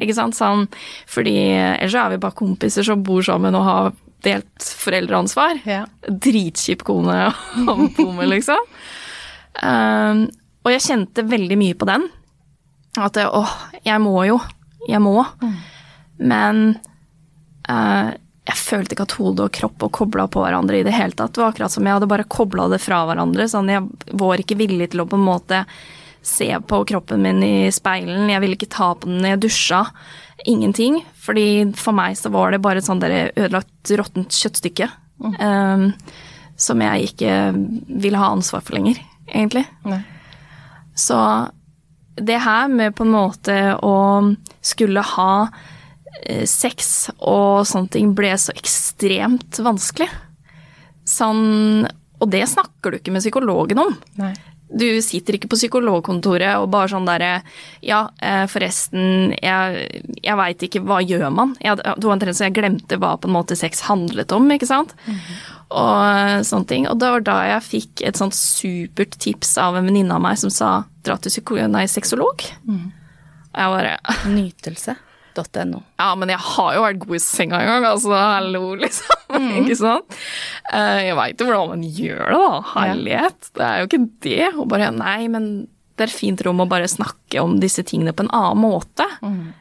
Ikke 0.00 0.16
sant? 0.16 0.36
Sånn, 0.38 0.66
fordi 1.10 1.36
ellers 1.56 1.94
så 1.94 2.04
er 2.04 2.14
vi 2.14 2.22
bare 2.22 2.38
kompiser 2.38 2.86
som 2.86 3.04
bor 3.06 3.24
sammen 3.26 3.56
og 3.58 3.66
har 3.66 3.90
delt 4.24 4.70
foreldreansvar. 4.80 5.62
Ja. 5.68 5.84
Dritkjip 6.08 6.84
kone 6.86 7.30
å 7.64 7.76
bo 7.96 8.10
med, 8.16 8.28
liksom. 8.34 8.60
Um, 9.60 10.26
og 10.60 10.74
jeg 10.74 10.84
kjente 10.84 11.24
veldig 11.26 11.58
mye 11.60 11.78
på 11.78 11.88
den. 11.88 12.06
At 13.00 13.16
åh, 13.22 13.54
jeg 13.86 14.02
må 14.02 14.16
jo. 14.28 14.40
Jeg 14.88 15.00
må. 15.04 15.22
Men 16.20 16.74
uh, 17.68 18.10
jeg 18.50 18.58
følte 18.58 18.96
ikke 18.96 19.06
at 19.06 19.16
hode 19.20 19.46
og 19.46 19.54
kropp 19.54 19.84
var 19.84 19.92
kobla 19.94 20.26
på 20.32 20.42
hverandre 20.42 20.80
i 20.80 20.84
det 20.86 20.94
hele 20.96 21.16
tatt. 21.16 21.34
Det 21.34 21.42
var 21.42 21.52
akkurat 21.52 21.72
som 21.74 21.86
jeg 21.86 21.96
hadde 21.96 22.10
bare 22.10 22.28
kobla 22.28 22.68
det 22.72 22.80
fra 22.82 23.04
hverandre. 23.08 23.46
Sånn, 23.50 23.70
jeg 23.72 24.16
var 24.20 24.42
ikke 24.42 24.58
villig 24.60 24.90
til 24.92 25.04
å 25.04 25.08
på 25.08 25.18
en 25.20 25.26
måte 25.28 25.64
se 26.22 26.48
på 26.68 26.82
kroppen 26.88 27.22
min 27.24 27.42
i 27.42 27.70
speilen. 27.72 28.28
Jeg 28.30 28.42
ville 28.42 28.58
ikke 28.58 28.70
ta 28.72 28.92
på 28.94 29.08
den 29.08 29.22
når 29.22 29.34
jeg 29.34 29.42
dusja. 29.46 29.84
Ingenting. 30.48 31.00
Fordi 31.20 31.46
for 31.76 31.96
meg 31.96 32.16
så 32.20 32.32
var 32.32 32.52
det 32.52 32.62
bare 32.64 32.80
et 32.82 32.88
sånt 32.88 33.04
der 33.04 33.30
ødelagt, 33.34 33.92
råttent 33.96 34.36
kjøttstykke. 34.36 34.90
eh, 35.38 35.86
som 36.60 36.80
jeg 36.84 37.10
ikke 37.10 37.34
ville 38.04 38.20
ha 38.20 38.32
ansvar 38.34 38.60
for 38.60 38.76
lenger, 38.76 38.98
egentlig. 39.32 39.64
Nei. 39.88 40.02
Så 40.96 41.16
det 42.20 42.40
her 42.44 42.68
med 42.68 42.96
på 42.98 43.06
en 43.06 43.14
måte 43.14 43.54
å 43.80 43.94
skulle 44.60 45.00
ha 45.14 45.48
eh, 46.26 46.44
sex 46.44 47.08
og 47.16 47.64
sånne 47.68 47.88
ting 47.94 48.12
ble 48.16 48.34
så 48.36 48.52
ekstremt 48.52 49.60
vanskelig. 49.64 50.10
Sånn 51.08 51.88
Og 52.20 52.28
det 52.28 52.42
snakker 52.50 52.92
du 52.92 52.98
ikke 52.98 53.12
med 53.14 53.24
psykologen 53.24 53.80
om. 53.80 53.94
Nei. 54.20 54.34
Du 54.70 54.86
sitter 55.02 55.34
ikke 55.34 55.48
på 55.50 55.58
psykologkontoret 55.58 56.60
og 56.60 56.68
bare 56.70 56.90
sånn 56.92 57.08
derre 57.08 57.42
Ja, 57.82 58.04
eh, 58.22 58.44
forresten, 58.50 59.32
jeg, 59.42 60.04
jeg 60.22 60.38
veit 60.38 60.62
ikke, 60.62 60.82
hva 60.86 61.00
gjør 61.02 61.26
man? 61.34 61.56
Jeg, 61.64 61.80
det 61.82 62.06
var 62.06 62.14
omtrent 62.14 62.38
så 62.38 62.46
jeg 62.46 62.54
glemte 62.60 62.98
hva 63.00 63.16
på 63.18 63.26
en 63.30 63.34
måte 63.34 63.58
sex 63.58 63.82
handlet 63.88 64.30
om, 64.36 64.46
ikke 64.54 64.68
sant? 64.70 64.94
Og 65.70 65.98
eh, 66.06 66.38
sånne 66.46 66.70
ting. 66.70 66.86
Og 66.90 66.98
det 67.02 67.10
var 67.16 67.26
da 67.26 67.36
jeg 67.56 67.66
fikk 67.66 68.04
et 68.06 68.16
sånt 68.20 68.34
supert 68.38 69.18
tips 69.18 69.56
av 69.58 69.76
en 69.78 69.86
venninne 69.90 70.14
av 70.14 70.22
meg 70.22 70.38
som 70.38 70.50
sa 70.54 70.70
dra 71.06 71.18
til 71.18 71.34
psykolog, 71.34 71.74
sexolog. 71.90 72.46
Og 73.50 73.58
jeg 73.58 73.76
bare 73.76 73.98
Nytelse.no. 75.30 75.82
ja, 76.00 76.10
men 76.18 76.32
jeg 76.32 76.42
har 76.42 76.76
jo 76.76 76.84
vært 76.84 77.02
god 77.04 77.16
i 77.16 77.22
senga 77.22 77.60
en 77.62 77.70
gang, 77.70 77.88
altså. 77.92 78.14
Hallo, 78.14 78.74
liksom. 78.80 79.26
ikke 79.62 79.76
sant? 79.78 80.20
Eh, 80.72 81.08
jeg 81.08 81.18
veit 81.18 81.40
jo 81.40 81.50
hvordan 81.50 81.74
man 81.74 81.84
gjør 81.86 82.24
det, 82.24 82.40
da. 82.40 82.62
Herlighet. 82.74 83.52
Det 83.56 83.66
er 83.66 83.76
jo 83.80 83.90
ikke 83.90 84.02
det. 84.26 84.48
Og 84.56 84.66
bare 84.70 84.90
nei, 84.94 85.20
men 85.32 85.52
det 86.00 86.06
er 86.06 86.12
fint 86.16 86.40
rom 86.46 86.62
å 86.62 86.68
bare 86.68 86.88
snakke 86.88 87.42
om 87.42 87.58
disse 87.60 87.82
tingene 87.84 88.14
på 88.16 88.24
en 88.24 88.30
annen 88.32 88.62
måte. 88.62 89.04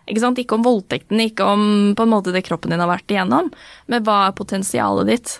Ikke 0.07 0.21
sant? 0.23 0.39
Ikke 0.39 0.55
om 0.55 0.63
voldtekten, 0.63 1.19
ikke 1.19 1.43
om 1.43 1.63
på 1.99 2.05
en 2.05 2.13
måte 2.13 2.31
det 2.31 2.45
kroppen 2.47 2.71
din 2.71 2.79
har 2.79 2.87
vært 2.87 3.11
igjennom, 3.11 3.49
men 3.91 4.05
hva 4.07 4.21
er 4.29 4.37
potensialet 4.37 5.11
ditt? 5.11 5.33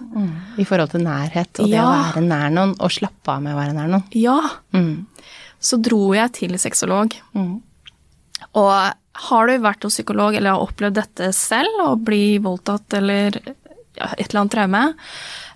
I 0.60 0.66
forhold 0.68 0.92
til 0.92 1.06
nærhet 1.06 1.64
og 1.64 1.72
det 1.72 1.80
å 1.80 1.88
være 1.88 2.26
nær 2.26 2.52
noen, 2.52 2.76
og 2.84 2.92
slappe 2.92 3.32
av 3.32 3.46
med 3.46 3.56
å 3.56 3.62
være 3.62 3.78
nær 3.78 3.88
noen. 3.94 4.04
Ja. 4.12 4.42
Mm. 4.76 5.08
Så 5.64 5.80
dro 5.80 6.02
jeg 6.18 6.36
til 6.36 6.60
sexolog. 6.60 7.16
Og 8.60 8.74
har 9.14 9.48
du 9.48 9.58
vært 9.60 9.84
hos 9.84 9.98
psykolog 9.98 10.36
eller 10.36 10.56
har 10.56 10.64
opplevd 10.64 10.96
dette 11.00 11.32
selv, 11.36 11.82
å 11.84 11.96
bli 11.98 12.38
voldtatt 12.44 12.94
eller 13.00 13.36
et 14.00 14.30
eller 14.30 14.40
annet 14.44 14.54
traume, 14.54 14.82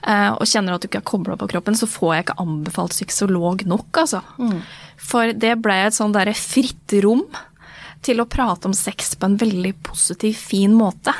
eh, 0.03 0.29
og 0.33 0.47
kjenner 0.49 0.75
at 0.75 0.83
du 0.83 0.89
ikke 0.89 0.99
er 0.99 1.07
kobla 1.07 1.37
på 1.39 1.47
kroppen, 1.53 1.77
så 1.79 1.87
får 1.87 2.13
jeg 2.15 2.25
ikke 2.25 2.39
anbefalt 2.43 2.91
psykolog 2.95 3.63
nok, 3.69 3.89
altså. 4.03 4.23
For 4.99 5.31
det 5.33 5.55
ble 5.63 5.77
et 5.85 5.95
sånn 5.95 6.15
derre 6.15 6.33
fritt 6.35 6.95
rom 7.03 7.23
til 8.03 8.19
å 8.19 8.27
prate 8.27 8.67
om 8.67 8.73
sex 8.75 9.15
på 9.15 9.29
en 9.29 9.37
veldig 9.39 9.73
positiv, 9.83 10.35
fin 10.35 10.73
måte. 10.75 11.13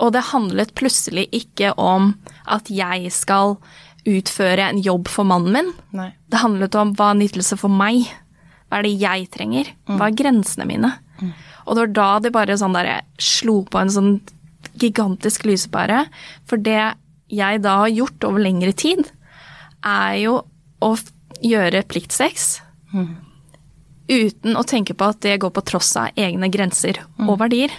Og 0.00 0.12
det 0.12 0.26
handlet 0.30 0.74
plutselig 0.76 1.26
ikke 1.32 1.72
om 1.80 2.14
at 2.48 2.68
jeg 2.72 3.10
skal 3.12 3.56
utføre 4.08 4.64
en 4.70 4.80
jobb 4.80 5.08
for 5.12 5.24
mannen 5.28 5.52
min. 5.52 5.72
Nei. 5.96 6.10
Det 6.28 6.40
handlet 6.40 6.76
om 6.80 6.94
hva 6.96 7.10
er 7.12 7.20
nytelse 7.20 7.56
for 7.60 7.72
meg? 7.72 8.06
Hva 8.68 8.80
er 8.80 8.86
det 8.86 8.94
jeg 9.00 9.28
trenger? 9.34 9.72
Hva 9.88 10.08
er 10.08 10.16
grensene 10.16 10.66
mine? 10.68 10.92
Og 11.66 11.76
det 11.76 11.82
var 11.82 11.94
da 11.98 12.10
det 12.24 12.32
bare 12.34 12.56
sånn 12.58 12.76
der 12.76 13.02
slo 13.20 13.60
på 13.68 13.80
en 13.80 13.92
sånn 13.92 14.12
gigantisk 14.80 15.44
lysepære. 15.48 16.04
For 16.48 16.56
det 16.56 16.94
jeg 17.30 17.62
da 17.62 17.76
har 17.84 17.92
gjort 17.92 18.24
over 18.26 18.42
lengre 18.42 18.72
tid, 18.72 19.04
er 19.86 20.16
jo 20.20 20.40
å 20.82 20.90
gjøre 21.40 21.84
pliktsex 21.88 22.60
uten 24.10 24.56
å 24.58 24.64
tenke 24.66 24.96
på 24.98 25.06
at 25.12 25.20
det 25.22 25.38
går 25.40 25.52
på 25.54 25.62
tross 25.64 25.92
av 26.00 26.16
egne 26.18 26.48
grenser 26.50 26.98
og 27.22 27.38
verdier. 27.38 27.70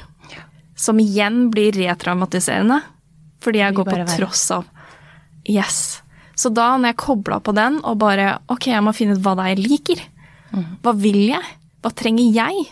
Som 0.76 1.02
igjen 1.04 1.50
blir 1.52 1.76
retraumatiserende, 1.76 2.80
fordi 3.44 3.60
jeg 3.60 3.76
går 3.78 3.86
på 3.90 3.98
være. 3.98 4.18
tross 4.18 4.46
av 4.56 4.66
Yes. 5.50 6.02
Så 6.38 6.50
da 6.54 6.78
når 6.78 6.94
jeg 6.94 7.02
kobla 7.02 7.40
på 7.42 7.54
den 7.54 7.80
og 7.84 7.98
bare 7.98 8.40
Ok, 8.50 8.68
jeg 8.70 8.82
må 8.86 8.94
finne 8.94 9.18
ut 9.18 9.24
hva 9.26 9.34
det 9.36 9.44
er 9.44 9.56
jeg 9.56 9.66
liker. 9.68 10.04
Hva 10.84 10.94
vil 10.98 11.20
jeg? 11.32 11.44
Hva 11.82 11.92
trenger 11.98 12.32
jeg? 12.34 12.66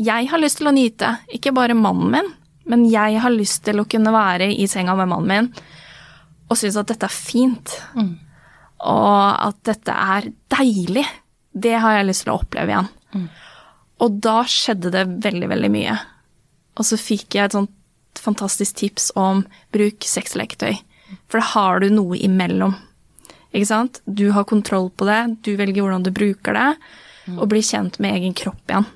Jeg 0.00 0.28
har 0.30 0.40
lyst 0.40 0.58
til 0.60 0.70
å 0.70 0.74
nyte, 0.74 1.18
ikke 1.36 1.52
bare 1.52 1.76
mannen 1.76 2.12
min, 2.14 2.30
men 2.70 2.84
jeg 2.88 3.20
har 3.20 3.34
lyst 3.34 3.64
til 3.66 3.82
å 3.82 3.88
kunne 3.90 4.12
være 4.14 4.48
i 4.54 4.68
senga 4.70 4.94
med 4.96 5.10
mannen 5.10 5.28
min 5.32 5.52
og 6.52 6.58
synes 6.60 6.76
at 6.76 6.90
dette 6.92 7.08
er 7.08 7.14
fint. 7.14 7.74
Og 8.84 9.46
at 9.48 9.56
dette 9.64 9.92
er 9.92 10.26
deilig. 10.52 11.06
Det 11.52 11.74
har 11.80 11.96
jeg 11.96 12.08
lyst 12.10 12.26
til 12.26 12.32
å 12.34 12.40
oppleve 12.42 12.74
igjen. 12.74 12.90
Og 14.04 14.18
da 14.24 14.42
skjedde 14.44 14.90
det 14.92 15.06
veldig, 15.24 15.48
veldig 15.48 15.70
mye. 15.72 15.96
Og 16.76 16.84
så 16.88 16.98
fikk 17.00 17.38
jeg 17.38 17.48
et 17.48 17.56
sånt 17.56 18.20
fantastisk 18.20 18.76
tips 18.82 19.12
om 19.16 19.46
bruk 19.72 20.04
sexleketøy. 20.04 20.76
For 21.30 21.40
da 21.40 21.48
har 21.54 21.80
du 21.80 21.88
noe 21.92 22.18
imellom. 22.20 22.74
Ikke 23.52 23.68
sant? 23.68 24.00
Du 24.04 24.30
har 24.36 24.48
kontroll 24.48 24.90
på 24.90 25.08
det, 25.08 25.20
du 25.44 25.54
velger 25.56 25.84
hvordan 25.84 26.04
du 26.04 26.12
bruker 26.12 26.56
det, 26.56 26.68
og 27.36 27.48
blir 27.52 27.64
kjent 27.64 27.98
med 28.02 28.18
egen 28.18 28.36
kropp 28.36 28.60
igjen. 28.68 28.88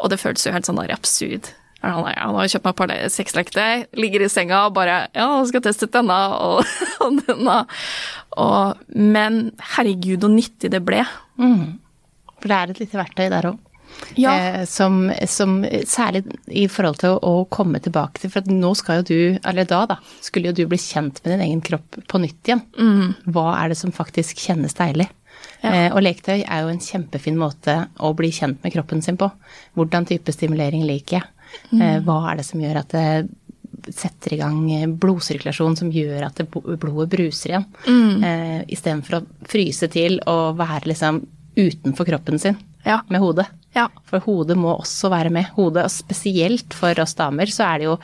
Og 0.00 0.12
det 0.12 0.20
føltes 0.20 0.46
jo 0.46 0.54
helt 0.54 0.68
sånn 0.68 0.80
der 0.80 0.94
absurd. 0.94 1.52
Han 1.84 2.06
ja, 2.08 2.26
har 2.32 2.48
kjøpt 2.50 2.64
meg 2.64 2.72
et 2.72 2.80
par 2.80 2.92
sexlekter, 3.12 3.84
ligger 4.00 4.24
i 4.24 4.30
senga 4.32 4.64
og 4.66 4.74
bare 4.78 5.04
Ja, 5.14 5.26
jeg 5.38 5.50
skal 5.52 5.62
teste 5.66 5.86
ut 5.86 5.94
denne 5.94 6.16
og, 6.40 6.72
og 7.04 7.20
denne. 7.28 7.60
Og, 8.42 8.88
men 8.96 9.38
herregud, 9.74 10.24
så 10.24 10.32
nyttig 10.32 10.72
det 10.72 10.82
ble. 10.86 11.04
For 12.40 12.50
det 12.50 12.58
er 12.58 12.72
et 12.72 12.82
lite 12.82 13.00
verktøy 13.00 13.28
der 13.32 13.52
òg. 13.52 13.62
Ja. 14.18 14.32
Eh, 14.34 14.64
som, 14.68 15.06
som 15.30 15.60
særlig 15.88 16.24
i 16.52 16.66
forhold 16.68 16.98
til 17.00 17.14
å, 17.14 17.20
å 17.22 17.44
komme 17.48 17.78
tilbake 17.80 18.20
til 18.20 18.32
For 18.34 18.50
nå 18.50 18.74
skal 18.76 19.00
jo 19.00 19.06
du, 19.08 19.20
eller 19.46 19.68
da, 19.68 19.84
da, 19.88 19.96
skulle 20.20 20.50
jo 20.50 20.56
du 20.58 20.66
bli 20.68 20.80
kjent 20.80 21.22
med 21.22 21.32
din 21.32 21.44
egen 21.46 21.62
kropp 21.64 22.00
på 22.10 22.20
nytt 22.20 22.50
igjen. 22.50 22.64
Hva 23.32 23.46
er 23.60 23.72
det 23.72 23.78
som 23.80 23.94
faktisk 23.94 24.42
kjennes 24.48 24.76
deilig? 24.76 25.08
Ja. 25.62 25.70
Eh, 25.72 25.88
og 25.94 26.02
leketøy 26.04 26.42
er 26.44 26.62
jo 26.62 26.68
en 26.72 26.82
kjempefin 26.82 27.38
måte 27.40 27.74
å 28.04 28.12
bli 28.16 28.28
kjent 28.34 28.62
med 28.62 28.72
kroppen 28.74 29.02
sin 29.02 29.16
på. 29.20 29.30
Hvordan 29.74 30.06
type 30.08 30.32
stimulering 30.34 30.84
liker 30.86 31.18
jeg? 31.20 31.26
Eh, 31.80 31.98
hva 32.04 32.20
er 32.30 32.36
det 32.40 32.46
som 32.48 32.60
gjør 32.60 32.80
at 32.82 32.94
det 32.94 33.28
setter 33.94 34.34
i 34.34 34.38
gang 34.40 34.58
eh, 34.74 34.86
blodsirkulasjon 34.90 35.76
som 35.78 35.90
gjør 35.94 36.26
at 36.28 36.40
det, 36.40 36.46
blodet 36.52 37.08
bruser 37.12 37.52
igjen? 37.54 37.66
Eh, 38.26 38.60
Istedenfor 38.76 39.20
å 39.20 39.24
fryse 39.48 39.88
til 39.92 40.18
og 40.26 40.56
være 40.60 40.90
liksom 40.92 41.22
utenfor 41.56 42.04
kroppen 42.08 42.38
sin 42.42 42.58
Ja. 42.84 43.00
med 43.08 43.20
hodet. 43.22 43.46
Ja. 43.74 43.88
For 44.08 44.20
hodet 44.24 44.56
må 44.60 44.74
også 44.78 45.08
være 45.12 45.30
med. 45.32 45.48
Hodet, 45.56 45.84
og 45.88 45.90
spesielt 45.92 46.74
for 46.76 46.94
oss 47.02 47.14
damer, 47.18 47.46
så 47.52 47.64
er 47.74 47.78
det 47.82 47.88
jo 47.88 47.96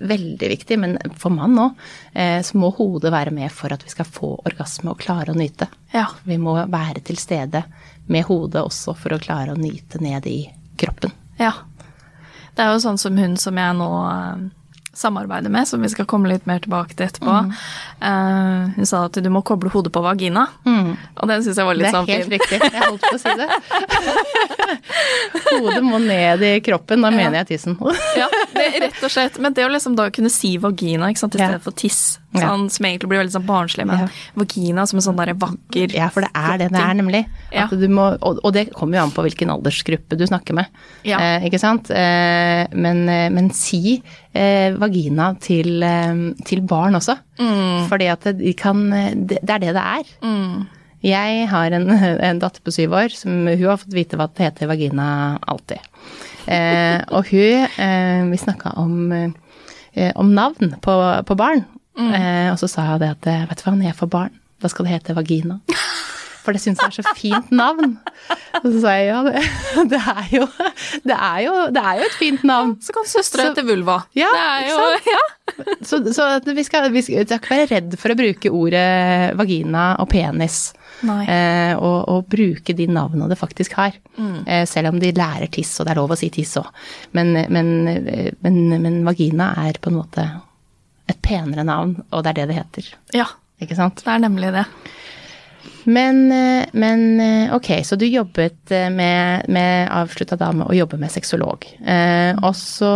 veldig 0.00 0.48
viktig, 0.52 0.78
men 0.82 0.96
for 1.18 1.34
mann 1.34 1.58
òg, 1.60 1.86
eh, 2.12 2.40
så 2.42 2.58
må 2.58 2.72
hodet 2.76 3.12
være 3.14 3.32
med 3.34 3.52
for 3.52 3.72
at 3.72 3.84
vi 3.84 3.92
skal 3.92 4.08
få 4.08 4.34
orgasme 4.48 4.92
og 4.92 5.00
klare 5.02 5.32
å 5.32 5.38
nyte. 5.38 5.68
Ja. 5.94 6.06
Vi 6.24 6.38
må 6.38 6.56
være 6.58 7.02
til 7.06 7.18
stede 7.20 7.64
med 8.12 8.26
hodet 8.28 8.62
også 8.62 8.94
for 8.98 9.16
å 9.16 9.22
klare 9.22 9.54
å 9.54 9.60
nyte 9.60 10.00
ned 10.02 10.26
i 10.30 10.38
kroppen. 10.78 11.14
Ja. 11.40 11.52
Det 12.56 12.64
er 12.64 12.72
jo 12.72 12.84
sånn 12.84 13.00
som 13.00 13.16
hun 13.20 13.36
som 13.40 13.58
jeg 13.60 13.76
nå 13.76 13.90
eh, 14.10 14.46
samarbeider 14.96 15.52
med, 15.52 15.68
som 15.68 15.82
vi 15.84 15.88
skal 15.92 16.06
komme 16.08 16.28
litt 16.30 16.46
mer 16.48 16.58
tilbake 16.64 16.96
til 16.96 17.06
etterpå. 17.06 17.34
eh, 18.00 18.72
hun 18.76 18.86
sa 18.88 19.04
at 19.06 19.12
du 19.22 19.28
må 19.30 19.42
koble 19.46 19.70
hodet 19.70 19.92
på 19.94 20.02
vagina. 20.04 20.46
Og 20.66 21.28
den 21.30 21.44
syns 21.44 21.56
jeg 21.60 21.66
var 21.68 21.74
litt 21.78 21.92
sånn 21.94 22.06
fin. 22.08 22.22
Det 22.22 22.22
er 22.22 22.22
sånn 22.24 22.32
helt 22.32 22.40
riktig. 22.40 22.58
Jeg 22.72 22.82
holdt 22.88 23.04
på 23.06 23.14
å 23.14 23.22
si 23.22 23.32
det. 23.40 23.48
Hodet 25.46 25.82
må 25.84 25.98
ned 26.02 26.42
i 26.46 26.52
kroppen, 26.64 27.02
da 27.04 27.10
mener 27.14 27.40
jeg 27.42 27.48
tissen. 27.54 27.76
Ja, 28.18 28.26
det, 28.54 28.66
rett 28.82 29.02
og 29.06 29.12
slett. 29.12 29.38
Men 29.42 29.54
det 29.56 29.64
å 29.66 29.70
liksom 29.72 29.94
da 29.98 30.08
kunne 30.14 30.30
si 30.32 30.56
vagina 30.62 31.10
ikke 31.12 31.22
sant, 31.24 31.36
i 31.36 31.42
Ja. 31.42 31.46
stedet 31.52 31.62
for 31.66 31.72
tiss, 31.76 32.18
Ja. 32.18 32.25
Sånn, 32.40 32.66
som 32.72 32.86
egentlig 32.88 33.10
blir 33.10 33.20
veldig 33.22 33.34
sånn 33.34 33.46
barnslig, 33.48 33.86
men 33.88 34.06
vagina 34.38 34.84
som 34.88 35.00
en 35.00 35.06
sånn 35.06 35.18
der 35.20 35.32
vakker 35.40 35.94
Ja, 35.96 36.08
for 36.12 36.26
det 36.26 36.30
er 36.34 36.60
det 36.62 36.70
det 36.74 36.82
er, 36.82 36.94
nemlig. 36.98 37.22
Må, 37.92 38.08
og, 38.20 38.40
og 38.42 38.54
det 38.56 38.68
kommer 38.76 38.98
jo 38.98 39.04
an 39.06 39.14
på 39.14 39.24
hvilken 39.26 39.52
aldersgruppe 39.54 40.18
du 40.18 40.26
snakker 40.28 40.56
med. 40.58 40.70
Ja. 41.08 41.20
Eh, 41.22 41.48
ikke 41.48 41.60
sant? 41.62 41.90
Eh, 41.90 42.64
men, 42.76 43.04
eh, 43.08 43.28
men 43.32 43.50
si 43.56 43.98
eh, 44.34 44.74
vagina 44.76 45.32
til, 45.40 45.82
eh, 45.82 46.14
til 46.46 46.64
barn 46.66 46.98
også. 46.98 47.18
Fordi 47.90 48.08
at 48.12 48.26
de 48.38 48.54
kan 48.58 48.86
eh, 48.92 49.12
det, 49.14 49.42
det 49.42 49.58
er 49.58 49.64
det 49.66 49.76
det 49.76 49.86
er. 49.98 50.16
Jeg 51.06 51.48
har 51.50 51.74
en, 51.76 51.90
en 52.30 52.40
datter 52.42 52.64
på 52.64 52.74
syv 52.74 52.96
år 52.98 53.14
som 53.14 53.44
hun 53.46 53.66
har 53.68 53.80
fått 53.80 53.94
vite 53.96 54.18
hva 54.18 54.28
det 54.32 54.48
heter 54.48 54.70
vagina 54.70 55.08
alltid. 55.46 55.82
Eh, 56.46 57.00
og 57.10 57.26
hun 57.32 57.66
eh, 57.82 58.20
Vi 58.30 58.38
snakka 58.38 58.76
om, 58.78 59.10
eh, 59.12 60.12
om 60.14 60.34
navn 60.34 60.76
på, 60.82 60.94
på 61.26 61.38
barn. 61.38 61.64
Eh, 61.96 62.48
og 62.52 62.58
så 62.60 62.68
sa 62.70 62.90
jeg 62.92 63.04
det 63.04 63.14
at 63.16 63.30
eh, 63.32 63.46
vet 63.48 63.62
du 63.62 63.66
hva, 63.66 63.76
når 63.76 63.90
jeg 63.90 64.00
får 64.00 64.12
barn, 64.12 64.34
da 64.62 64.72
skal 64.72 64.86
det 64.86 64.96
hete 64.96 65.16
vagina. 65.16 65.60
For 66.46 66.54
det 66.54 66.62
syns 66.62 66.78
jeg 66.78 66.92
er 66.92 67.02
så 67.02 67.12
fint 67.18 67.48
navn. 67.50 67.96
Og 68.60 68.66
så 68.68 68.76
sa 68.84 68.92
jeg 68.94 69.08
ja, 69.08 69.22
det, 69.26 69.40
det, 69.92 69.98
er, 69.98 70.28
jo, 70.30 70.44
det, 71.02 71.16
er, 71.16 71.40
jo, 71.42 71.54
det 71.74 71.82
er 71.82 71.98
jo 71.98 72.06
et 72.06 72.18
fint 72.20 72.44
navn. 72.46 72.76
Så 72.78 72.94
kan 72.94 73.08
søstera 73.10 73.48
hete 73.48 73.64
vulva. 73.66 73.98
Ja, 74.14 74.30
jo, 74.62 74.76
ja. 75.10 75.24
Så, 75.82 75.98
så 76.14 76.28
vi, 76.46 76.62
skal, 76.66 76.86
vi 76.94 77.02
skal 77.02 77.26
ikke 77.26 77.50
være 77.50 77.66
redd 77.72 77.98
for 77.98 78.14
å 78.14 78.18
bruke 78.18 78.52
ordet 78.54 79.34
vagina 79.40 79.88
og 80.02 80.10
penis. 80.14 80.68
Eh, 81.02 81.74
og, 81.74 81.98
og 82.14 82.30
bruke 82.30 82.74
de 82.78 82.86
navnene 82.94 83.26
det 83.32 83.40
faktisk 83.42 83.74
har. 83.80 83.98
Eh, 84.46 84.62
selv 84.70 84.94
om 84.94 85.02
de 85.02 85.10
lærer 85.18 85.50
tiss, 85.50 85.74
og 85.80 85.88
det 85.88 85.96
er 85.96 86.04
lov 86.04 86.14
å 86.14 86.20
si 86.20 86.30
tiss 86.30 86.54
òg. 86.62 86.70
Men, 87.18 87.34
men, 87.50 87.72
eh, 87.90 88.30
men, 88.46 88.62
men 88.86 89.02
vagina 89.06 89.50
er 89.66 89.82
på 89.82 89.90
en 89.90 89.98
måte 89.98 90.30
et 91.06 91.18
penere 91.22 91.64
navn, 91.66 91.96
og 92.10 92.22
det 92.24 92.32
er 92.32 92.40
det 92.40 92.46
det 92.50 92.60
heter. 92.60 92.94
ja, 93.14 93.26
Ikke 93.62 93.76
sant? 93.78 94.02
det 94.04 94.12
er 94.12 94.22
nemlig 94.24 94.52
det. 94.52 94.64
Men, 95.86 96.32
eh, 96.32 96.66
men 96.72 97.20
eh, 97.20 97.54
ok, 97.54 97.70
så 97.86 97.96
du 97.96 98.06
jobbet 98.06 98.70
eh, 98.74 98.90
med, 98.90 99.46
med 99.48 99.88
avslutta 99.94 100.36
da 100.36 100.50
med 100.52 100.66
å 100.66 100.74
jobbe 100.74 100.98
med 100.98 101.12
sexolog. 101.14 101.66
Eh, 101.86 102.34
og 102.42 102.56
så 102.58 102.90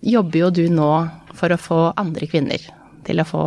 jobber 0.00 0.38
jo 0.38 0.50
du 0.50 0.64
nå 0.72 0.90
for 1.36 1.52
å 1.52 1.60
få 1.60 1.80
andre 1.96 2.28
kvinner 2.28 2.60
til 3.06 3.20
å 3.22 3.26
få 3.28 3.44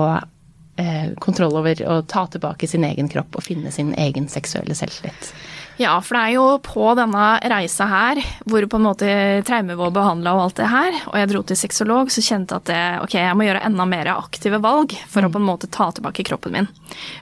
eh, 0.82 1.14
kontroll 1.22 1.60
over 1.62 1.84
å 1.86 2.02
ta 2.10 2.26
tilbake 2.34 2.68
sin 2.70 2.86
egen 2.90 3.10
kropp 3.14 3.38
og 3.38 3.46
finne 3.46 3.72
sin 3.72 3.94
egen 3.94 4.26
seksuelle 4.30 4.76
selvtillit. 4.78 5.34
Ja, 5.82 5.96
for 6.06 6.14
det 6.14 6.22
er 6.22 6.34
jo 6.36 6.44
på 6.62 6.92
denne 6.98 7.24
reisa 7.50 7.88
her, 7.90 8.20
hvor 8.46 8.66
på 8.70 8.78
en 8.78 8.86
måte 8.86 9.08
traumer 9.48 9.78
var 9.80 9.94
behandla 9.96 10.36
og 10.36 10.44
alt 10.44 10.60
det 10.60 10.70
her, 10.70 10.98
og 11.10 11.18
jeg 11.18 11.32
dro 11.32 11.42
til 11.50 11.58
sexolog, 11.58 12.12
så 12.14 12.22
kjente 12.22 12.54
jeg 12.54 12.62
at 12.62 12.70
det, 12.70 12.82
ok, 13.08 13.16
jeg 13.18 13.38
må 13.40 13.48
gjøre 13.48 13.64
enda 13.66 13.88
mer 13.90 14.12
aktive 14.14 14.60
valg 14.62 14.94
for 15.10 15.26
å 15.26 15.32
på 15.34 15.42
en 15.42 15.48
måte 15.48 15.72
ta 15.74 15.90
tilbake 15.96 16.26
kroppen 16.30 16.54
min. 16.54 16.70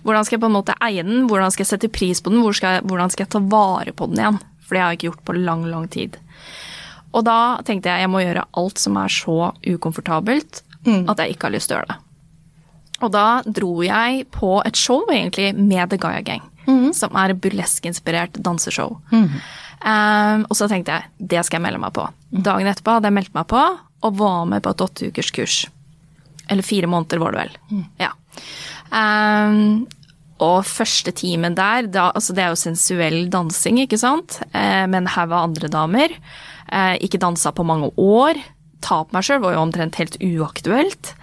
Hvordan 0.04 0.28
skal 0.28 0.38
jeg 0.38 0.44
på 0.44 0.52
en 0.52 0.58
måte 0.58 0.76
eie 0.84 1.06
den, 1.08 1.30
hvordan 1.32 1.54
skal 1.56 1.64
jeg 1.64 1.72
sette 1.72 1.92
pris 1.96 2.20
på 2.20 2.34
den, 2.34 2.44
hvor 2.44 2.58
skal 2.58 2.80
jeg, 2.80 2.88
hvordan 2.92 3.14
skal 3.14 3.26
jeg 3.26 3.34
ta 3.38 3.44
vare 3.56 3.96
på 3.96 4.10
den 4.12 4.20
igjen? 4.20 4.42
For 4.66 4.76
det 4.76 4.84
har 4.84 4.92
jeg 4.92 5.00
ikke 5.00 5.10
gjort 5.12 5.26
på 5.32 5.40
lang, 5.40 5.66
lang 5.72 5.88
tid. 5.92 6.20
Og 7.12 7.26
da 7.28 7.40
tenkte 7.68 7.92
jeg 7.92 8.06
jeg 8.06 8.12
må 8.12 8.22
gjøre 8.24 8.48
alt 8.60 8.80
som 8.80 9.00
er 9.00 9.12
så 9.12 9.40
ukomfortabelt 9.68 10.64
at 11.12 11.20
jeg 11.20 11.36
ikke 11.36 11.48
har 11.48 11.56
lyst 11.56 11.72
til 11.72 11.76
å 11.76 11.82
gjøre 11.82 11.92
det. 11.92 12.00
Og 13.02 13.12
da 13.14 13.26
dro 13.46 13.72
jeg 13.84 14.26
på 14.34 14.62
et 14.66 14.78
show 14.78 15.02
egentlig 15.10 15.52
med 15.58 15.90
The 15.90 15.98
Gaia 15.98 16.22
Gang, 16.22 16.44
som 16.98 17.16
er 17.18 17.34
burlesk-inspirert 17.34 18.40
danseshow. 18.44 18.98
Um, 19.82 20.44
og 20.46 20.54
så 20.54 20.68
tenkte 20.70 20.94
jeg 20.94 21.30
det 21.32 21.46
skal 21.48 21.58
jeg 21.58 21.66
melde 21.66 21.82
meg 21.82 21.94
på. 21.96 22.06
Dagen 22.30 22.70
etterpå 22.70 22.98
hadde 22.98 23.10
jeg 23.10 23.18
meldt 23.18 23.34
meg 23.38 23.48
på 23.50 23.62
og 24.02 24.18
var 24.18 24.44
med 24.50 24.62
på 24.66 24.74
et 24.74 24.84
åtte 24.86 25.10
ukers 25.10 25.32
kurs. 25.34 25.56
Eller 26.52 26.66
fire 26.66 26.90
måneder 26.90 27.22
var 27.22 27.34
det 27.34 27.46
vel. 27.46 27.84
Ja. 28.02 28.12
Um, 28.92 29.88
og 30.42 30.66
første 30.66 31.14
timen 31.14 31.56
der, 31.58 31.86
da, 31.92 32.10
altså 32.18 32.34
det 32.34 32.44
er 32.44 32.54
jo 32.54 32.60
sensuell 32.60 33.20
dansing, 33.32 33.78
ikke 33.84 34.00
sant? 34.02 34.40
Eh, 34.58 34.88
med 34.90 35.04
en 35.04 35.12
haug 35.14 35.30
av 35.30 35.46
andre 35.46 35.70
damer. 35.72 36.16
Eh, 36.66 36.96
ikke 37.06 37.22
dansa 37.22 37.54
på 37.54 37.66
mange 37.68 37.92
år. 38.02 38.40
Ta 38.82 39.04
på 39.06 39.14
meg 39.14 39.28
sjøl 39.28 39.44
var 39.44 39.54
jo 39.54 39.62
omtrent 39.68 40.00
helt 40.02 40.18
uaktuelt. 40.18 41.14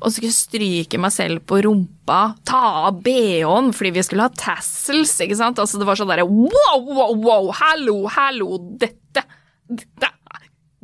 Og 0.00 0.08
så 0.08 0.16
skulle 0.16 0.30
jeg 0.30 0.38
stryke 0.38 1.00
meg 1.00 1.14
selv 1.14 1.44
på 1.48 1.60
rumpa, 1.66 2.20
ta 2.46 2.62
av 2.88 3.00
bh-en 3.04 3.72
fordi 3.76 3.94
vi 3.98 4.04
skulle 4.06 4.26
ha 4.26 4.32
tassels. 4.34 5.14
ikke 5.24 5.38
sant? 5.38 5.60
Altså 5.62 5.80
Det 5.80 5.88
var 5.88 6.00
sånn 6.00 6.10
derre 6.12 6.26
wow, 6.28 6.82
wow, 6.82 7.14
wow, 7.14 7.48
hallo, 7.60 8.02
hallo, 8.12 8.58
dette, 8.80 9.24
dette 9.70 10.10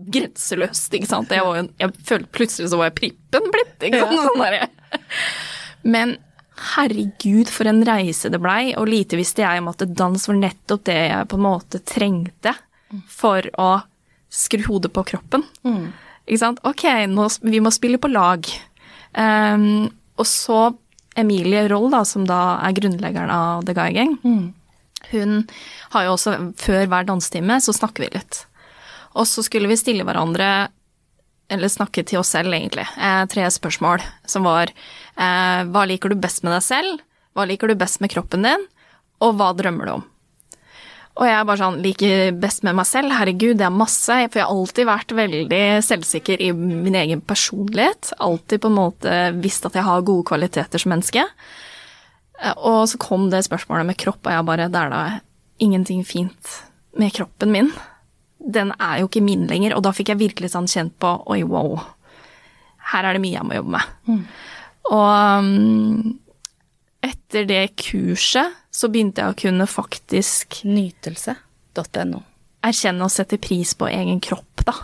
grenseløst, 0.01 0.95
ikke 0.97 1.09
sant. 1.11 1.33
Jeg, 1.35 1.45
var 1.45 1.61
jo, 1.61 1.69
jeg 1.81 1.95
følte 2.09 2.35
plutselig 2.35 2.71
så 2.73 2.79
var 2.81 2.91
jeg 2.91 2.99
prippen 3.01 3.51
blitt, 3.53 3.77
ikke 3.85 4.01
sant. 4.01 4.27
Sånn 4.31 4.45
der. 4.45 4.69
Men 5.95 6.17
herregud, 6.75 7.49
for 7.53 7.69
en 7.71 7.83
reise 7.89 8.31
det 8.33 8.41
blei, 8.43 8.73
og 8.77 8.89
lite 8.91 9.19
visste 9.21 9.45
jeg 9.45 9.63
om 9.63 9.71
at 9.73 9.85
dans 9.97 10.27
var 10.29 10.39
nettopp 10.41 10.85
det 10.89 10.99
jeg 10.99 11.29
på 11.31 11.39
en 11.41 11.45
måte 11.47 11.81
trengte 11.89 12.55
for 13.09 13.47
å 13.61 13.71
skru 14.31 14.65
hodet 14.69 14.93
på 14.95 15.05
kroppen. 15.13 15.45
Ikke 16.27 16.41
sant. 16.43 16.61
Ok, 16.69 16.85
nå, 17.11 17.29
vi 17.43 17.63
må 17.65 17.73
spille 17.75 18.01
på 18.01 18.11
lag. 18.13 18.47
Um, 19.17 19.91
og 20.21 20.27
så 20.29 20.61
Emilie 21.19 21.67
Roll, 21.69 21.91
da, 21.91 22.05
som 22.07 22.27
da 22.29 22.61
er 22.63 22.77
grunnleggeren 22.77 23.33
av 23.35 23.65
The 23.67 23.75
Guy 23.75 23.95
Gang, 23.97 24.17
hun 25.11 25.49
har 25.91 26.05
jo 26.07 26.13
også 26.15 26.35
Før 26.61 26.85
hver 26.87 27.07
dansetime 27.09 27.57
så 27.65 27.73
snakker 27.75 28.05
vi 28.05 28.13
litt. 28.15 28.45
Og 29.19 29.27
så 29.27 29.43
skulle 29.43 29.71
vi 29.71 29.79
stille 29.81 30.05
hverandre 30.07 30.69
eller 31.51 31.69
snakke 31.73 32.05
til 32.07 32.21
oss 32.21 32.31
selv, 32.31 32.55
egentlig. 32.55 32.87
Eh, 32.95 33.25
tre 33.27 33.49
spørsmål 33.51 34.05
som 34.29 34.47
var 34.47 34.71
eh, 34.71 35.63
Hva 35.67 35.83
liker 35.91 36.13
du 36.13 36.21
best 36.21 36.45
med 36.47 36.55
deg 36.55 36.63
selv? 36.63 37.03
Hva 37.35 37.47
liker 37.51 37.71
du 37.71 37.75
best 37.79 37.99
med 38.01 38.13
kroppen 38.13 38.47
din? 38.47 38.69
Og 39.21 39.35
hva 39.39 39.51
drømmer 39.57 39.89
du 39.89 39.93
om? 39.99 40.05
Og 41.19 41.27
jeg 41.27 41.35
er 41.37 41.47
bare 41.49 41.61
sånn 41.61 41.81
Liker 41.85 42.31
best 42.41 42.63
med 42.65 42.77
meg 42.79 42.87
selv? 42.89 43.13
Herregud, 43.13 43.59
det 43.61 43.67
er 43.67 43.75
masse. 43.75 44.15
For 44.31 44.41
jeg 44.41 44.47
har 44.47 44.55
alltid 44.55 44.89
vært 44.89 45.17
veldig 45.19 45.65
selvsikker 45.85 46.45
i 46.47 46.53
min 46.57 46.97
egen 46.97 47.21
personlighet. 47.21 48.13
Alltid 48.23 48.63
på 48.63 48.71
en 48.71 48.79
måte 48.79 49.19
visst 49.43 49.67
at 49.69 49.77
jeg 49.77 49.87
har 49.87 50.07
gode 50.07 50.29
kvaliteter 50.31 50.81
som 50.81 50.95
menneske. 50.95 51.27
Og 52.57 52.83
så 52.89 53.01
kom 53.03 53.29
det 53.33 53.43
spørsmålet 53.45 53.91
med 53.91 54.01
kropp, 54.01 54.23
og 54.25 54.33
jeg 54.33 54.49
bare 54.49 54.71
Det 54.73 54.81
er 54.81 54.95
da 54.95 55.05
ingenting 55.61 56.07
fint 56.09 56.55
med 56.97 57.13
kroppen 57.13 57.53
min 57.53 57.75
den 58.41 58.73
er 58.81 59.01
jo 59.01 59.09
ikke 59.09 59.23
min 59.25 59.47
lenger, 59.51 59.75
og 59.77 59.85
da 59.85 59.93
fikk 59.95 60.15
jeg 60.15 60.23
virkelig 60.23 60.53
sånn 60.55 60.69
kjent 60.71 60.95
på 61.03 61.13
oi, 61.31 61.43
wow, 61.47 61.77
her 62.93 63.07
er 63.07 63.17
det 63.17 63.23
mye 63.23 63.37
jeg 63.37 63.47
må 63.47 63.59
jobbe 63.59 63.75
med. 63.77 64.25
Og 64.91 65.11
um, 65.45 66.15
etter 67.05 67.47
det 67.49 67.63
kurset 67.81 68.57
så 68.71 68.89
begynte 68.91 69.23
jeg 69.23 69.35
å 69.35 69.39
kunne 69.39 69.67
faktisk 69.67 70.61
Nytelse.no. 70.69 72.23
erkjenne 72.67 73.07
og 73.07 73.13
sette 73.13 73.39
pris 73.43 73.75
på 73.75 73.89
egen 73.91 74.21
kropp, 74.23 74.65
da. 74.67 74.75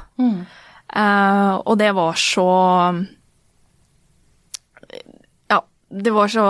Eh, 0.87 1.55
og 1.67 1.75
det 1.81 1.91
var 1.97 2.15
så 2.21 2.47
Ja, 5.51 5.61
det 5.91 6.15
var 6.15 6.31
så 6.31 6.47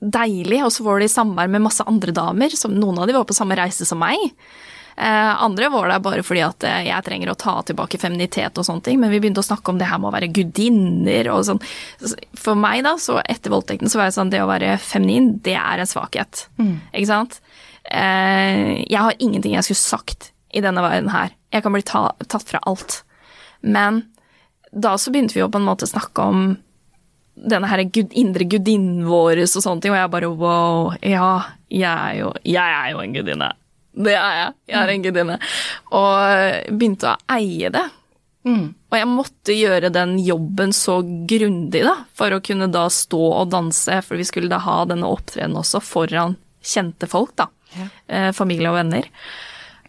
deilig, 0.00 0.60
og 0.64 0.72
så 0.74 0.84
var 0.86 1.00
det 1.00 1.08
i 1.08 1.14
samvær 1.14 1.50
med 1.50 1.64
masse 1.64 1.84
andre 1.88 2.12
damer, 2.14 2.52
som 2.54 2.74
noen 2.76 2.98
av 3.00 3.08
de 3.08 3.16
var 3.16 3.26
på 3.28 3.36
samme 3.36 3.56
reise 3.58 3.86
som 3.88 3.98
meg. 4.02 4.20
Eh, 4.96 5.42
andre 5.42 5.68
var 5.68 5.88
der 5.88 6.00
bare 6.00 6.22
fordi 6.24 6.40
at 6.40 6.64
eh, 6.64 6.86
jeg 6.88 7.04
trenger 7.04 7.28
å 7.28 7.36
ta 7.36 7.58
tilbake 7.68 7.98
feminitet 8.00 8.56
og 8.56 8.64
sånne 8.64 8.86
ting, 8.86 9.00
men 9.00 9.12
vi 9.12 9.20
begynte 9.20 9.42
å 9.42 9.46
snakke 9.46 9.72
om 9.72 9.80
det 9.80 9.90
her 9.90 10.00
med 10.00 10.08
å 10.08 10.14
være 10.14 10.30
gudinner 10.32 11.28
og 11.34 11.42
sånn. 11.44 11.60
For 12.40 12.56
meg, 12.56 12.80
da, 12.86 12.94
så 13.00 13.18
etter 13.20 13.52
voldtekten, 13.52 13.92
så 13.92 14.00
var 14.00 14.08
jeg 14.08 14.16
sånn 14.16 14.32
det 14.32 14.40
å 14.40 14.48
være 14.48 14.78
feminin, 14.80 15.34
det 15.44 15.58
er 15.60 15.82
en 15.82 15.90
svakhet. 15.90 16.46
Ikke 16.94 17.10
sant? 17.10 17.40
Eh, 17.84 18.86
jeg 18.88 19.02
har 19.04 19.20
ingenting 19.20 19.58
jeg 19.58 19.68
skulle 19.68 19.84
sagt 19.84 20.30
i 20.56 20.64
denne 20.64 20.80
verden 20.80 21.12
her. 21.12 21.34
Jeg 21.52 21.66
kan 21.66 21.76
bli 21.76 21.84
ta, 21.84 22.06
tatt 22.24 22.48
fra 22.48 22.62
alt. 22.64 23.02
Men 23.60 24.06
da 24.72 24.96
så 24.96 25.12
begynte 25.12 25.36
vi 25.36 25.44
jo 25.44 25.50
på 25.52 25.60
en 25.60 25.68
måte 25.68 25.84
å 25.84 25.92
snakke 25.92 26.24
om 26.24 26.48
denne 27.36 27.68
her 27.68 27.84
gud, 27.92 28.14
indre 28.16 28.48
gudinnen 28.48 29.04
vår 29.04 29.42
og 29.44 29.52
sånne 29.52 29.84
ting, 29.84 29.92
og 29.92 30.00
jeg 30.00 30.12
bare 30.14 30.32
wow, 30.40 30.94
ja, 31.04 31.30
jeg 31.68 31.92
er 31.92 32.18
jo, 32.22 32.32
jeg 32.48 32.76
er 32.80 32.92
jo 32.94 33.04
en 33.04 33.16
gudinne. 33.16 33.52
Det 33.96 34.12
er 34.12 34.34
jeg. 34.40 34.54
Jeg 34.68 34.78
er 34.82 34.92
en 34.92 35.04
gudinne. 35.06 35.36
Og 35.96 36.74
begynte 36.76 37.14
å 37.14 37.16
eie 37.36 37.70
det. 37.72 37.84
Og 38.92 38.94
jeg 39.00 39.08
måtte 39.10 39.54
gjøre 39.56 39.88
den 39.90 40.18
jobben 40.22 40.70
så 40.76 41.00
grundig, 41.02 41.82
da, 41.82 41.96
for 42.14 42.30
å 42.36 42.42
kunne 42.44 42.68
da 42.70 42.84
stå 42.92 43.22
og 43.40 43.50
danse, 43.50 43.96
for 44.06 44.20
vi 44.20 44.26
skulle 44.28 44.52
da 44.52 44.60
ha 44.62 44.84
denne 44.86 45.08
opptredenen 45.10 45.58
også 45.58 45.80
foran 45.82 46.36
kjente 46.66 47.08
folk, 47.10 47.32
da. 47.40 47.48
Eh, 48.06 48.30
familie 48.36 48.70
og 48.70 48.78
venner. 48.78 49.08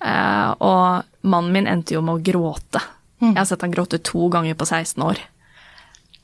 Eh, 0.01 0.49
og 0.57 1.27
mannen 1.27 1.53
min 1.53 1.69
endte 1.69 1.93
jo 1.97 2.01
med 2.05 2.17
å 2.17 2.23
gråte. 2.31 2.81
Jeg 3.21 3.37
har 3.37 3.47
sett 3.49 3.63
han 3.65 3.73
gråte 3.73 3.99
to 4.05 4.27
ganger 4.33 4.57
på 4.57 4.65
16 4.67 5.03
år. 5.05 5.21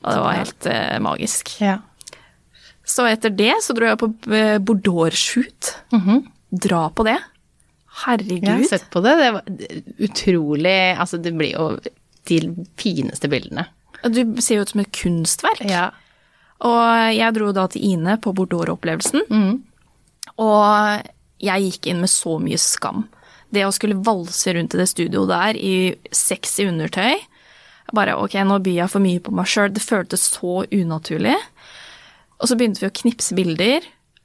Og 0.04 0.10
det 0.12 0.20
var 0.20 0.36
helt 0.38 0.66
eh, 0.70 0.98
magisk. 1.02 1.54
Ja. 1.62 1.78
Så 2.84 3.06
etter 3.08 3.32
det 3.32 3.54
så 3.64 3.74
dro 3.74 3.88
jeg 3.88 3.98
på 4.02 4.10
eh, 4.34 4.58
Bordeaux-shoot. 4.62 5.70
Dra 6.50 6.82
på 6.94 7.06
det. 7.08 7.16
Herregud. 8.02 8.48
Jeg 8.48 8.64
har 8.64 8.70
sett 8.70 8.88
på 8.90 9.02
det. 9.04 9.14
Det 9.20 9.30
var 9.36 9.50
utrolig 10.08 10.78
Altså, 10.98 11.20
det 11.22 11.34
blir 11.36 11.54
jo 11.54 11.68
de 12.28 12.38
fineste 12.80 13.30
bildene. 13.30 13.66
Du 14.04 14.40
ser 14.42 14.58
jo 14.58 14.64
ut 14.64 14.72
som 14.72 14.82
et 14.82 14.92
kunstverk. 14.96 15.62
Ja. 15.70 15.90
Og 16.64 17.14
jeg 17.14 17.36
dro 17.36 17.52
da 17.56 17.66
til 17.70 17.84
Ine 17.94 18.16
på 18.22 18.32
Bordeaux-opplevelsen. 18.36 19.26
Og 20.40 21.10
jeg 21.44 21.68
gikk 21.68 21.90
inn 21.92 22.02
med 22.02 22.12
så 22.12 22.38
mye 22.42 22.58
skam. 22.60 23.06
Det 23.54 23.64
å 23.66 23.72
skulle 23.74 24.00
valse 24.02 24.54
rundt 24.56 24.74
i 24.74 24.80
det 24.80 24.88
studioet 24.90 25.30
der 25.30 25.58
i 25.60 25.74
sexy 26.10 26.66
undertøy 26.66 27.20
Bare 27.94 28.14
ok, 28.16 28.38
nå 28.48 28.56
byr 28.64 28.78
jeg 28.78 28.90
for 28.90 29.04
mye 29.04 29.20
på 29.20 29.32
meg 29.36 29.48
sjøl. 29.50 29.68
Det 29.74 29.82
føltes 29.84 30.22
så 30.32 30.62
unaturlig. 30.72 31.34
Og 32.40 32.48
så 32.48 32.56
begynte 32.56 32.80
vi 32.80 32.88
å 32.88 32.94
knipse 32.96 33.36
bilder, 33.36 33.84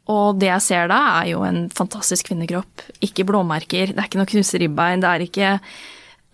og 0.10 0.40
det 0.42 0.50
jeg 0.50 0.66
ser 0.66 0.90
da, 0.90 1.00
er 1.22 1.32
jo 1.34 1.46
en 1.46 1.68
fantastisk 1.74 2.32
kvinnekropp. 2.32 2.84
Ikke 3.06 3.28
blåmerker, 3.30 3.94
det 3.94 4.02
er 4.02 4.10
ikke 4.10 4.22
noe 4.22 4.30
knuste 4.30 4.62
ribbein, 4.62 5.04
det 5.04 5.14
er 5.14 5.26
ikke 5.28 5.56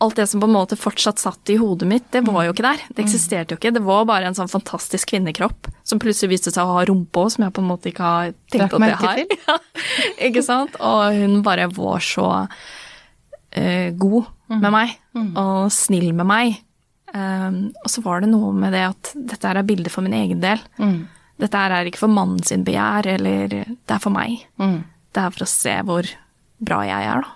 Alt 0.04 0.18
det 0.20 0.26
som 0.28 0.42
på 0.44 0.48
en 0.50 0.52
måte 0.52 0.76
fortsatt 0.76 1.22
satt 1.24 1.50
i 1.54 1.56
hodet 1.56 1.88
mitt, 1.88 2.08
det 2.12 2.20
var 2.28 2.44
jo 2.44 2.52
ikke 2.52 2.66
der. 2.66 2.82
Det 2.92 3.06
eksisterte 3.06 3.56
jo 3.56 3.60
ikke. 3.62 3.72
Det 3.78 3.84
var 3.86 4.02
bare 4.10 4.28
en 4.28 4.36
sånn 4.36 4.52
fantastisk 4.52 5.14
kvinnekropp 5.14 5.70
som 5.88 6.02
plutselig 6.04 6.34
viste 6.34 6.52
seg 6.52 6.68
å 6.68 6.76
ha 6.76 6.84
rumpe 6.90 7.22
òg, 7.22 7.32
som 7.32 7.46
jeg 7.46 7.54
på 7.56 7.64
en 7.64 7.70
måte 7.70 7.90
ikke 7.94 8.10
har 8.10 8.34
tenkt 8.52 8.76
at 8.76 8.86
jeg 8.90 9.00
har. 9.00 9.22
Ja, 9.48 9.56
ikke 10.28 10.44
sant? 10.44 10.76
Og 10.84 11.16
hun 11.16 11.40
bare 11.48 11.70
var 11.72 12.04
så 12.04 12.28
uh, 12.44 13.90
god 14.04 14.28
med 14.52 14.72
meg, 14.76 14.98
og 15.40 15.72
snill 15.74 16.12
med 16.12 16.28
meg. 16.28 16.60
Um, 17.16 17.70
og 17.80 17.88
så 17.96 18.04
var 18.04 18.26
det 18.26 18.34
noe 18.34 18.52
med 18.52 18.76
det 18.76 18.84
at 18.90 19.14
dette 19.16 19.48
her 19.48 19.62
er 19.62 19.70
bilder 19.72 19.96
for 19.96 20.04
min 20.04 20.20
egen 20.20 20.44
del. 20.44 20.60
Dette 21.42 21.62
er 21.68 21.90
ikke 21.90 22.06
for 22.06 22.12
mannen 22.12 22.44
sin 22.48 22.64
begjær, 22.68 23.08
eller 23.18 23.52
det 23.52 23.92
er 23.92 24.02
for 24.04 24.14
meg. 24.16 24.46
Det 24.58 25.24
er 25.24 25.34
for 25.36 25.46
å 25.46 25.50
se 25.50 25.74
hvor 25.88 26.08
bra 26.64 26.80
jeg 26.88 27.10
er, 27.12 27.26
da. 27.26 27.34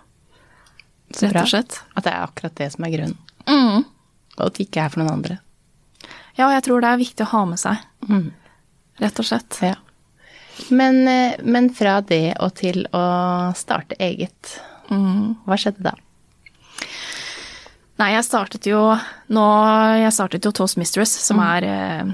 Så 1.09 1.25
Rett 1.25 1.41
og 1.41 1.51
slett. 1.51 1.79
At 1.97 2.05
det 2.05 2.13
er 2.13 2.23
akkurat 2.23 2.55
det 2.59 2.69
som 2.75 2.85
er 2.85 2.93
grunnen. 2.93 3.17
Mm. 3.49 3.85
Og 4.37 4.43
at 4.45 4.57
det 4.57 4.67
ikke 4.67 4.83
er 4.85 4.93
for 4.93 5.01
noen 5.01 5.15
andre. 5.17 5.39
Ja, 6.37 6.47
og 6.47 6.53
jeg 6.53 6.63
tror 6.67 6.83
det 6.83 6.91
er 6.91 7.01
viktig 7.01 7.25
å 7.25 7.31
ha 7.33 7.45
med 7.49 7.59
seg. 7.59 7.81
Rett 9.01 9.19
og 9.19 9.27
slett. 9.27 9.57
Ja. 9.65 9.75
Men, 10.69 11.01
eh, 11.07 11.39
men 11.43 11.69
fra 11.75 11.99
det 12.01 12.35
og 12.39 12.53
til 12.59 12.85
å 12.95 13.03
starte 13.55 13.97
eget, 13.99 14.59
hva 14.89 15.57
skjedde 15.59 15.85
da? 15.85 15.95
Nei, 17.99 18.13
jeg 18.15 18.25
startet 18.25 18.65
jo 18.65 18.79
nå 19.35 19.45
Jeg 19.99 20.13
startet 20.15 20.45
jo 20.47 20.53
Toast 20.55 20.79
Mistress, 20.79 21.11
som 21.25 21.41
er 21.43 21.67
eh, 21.67 21.99
eh, 21.99 22.13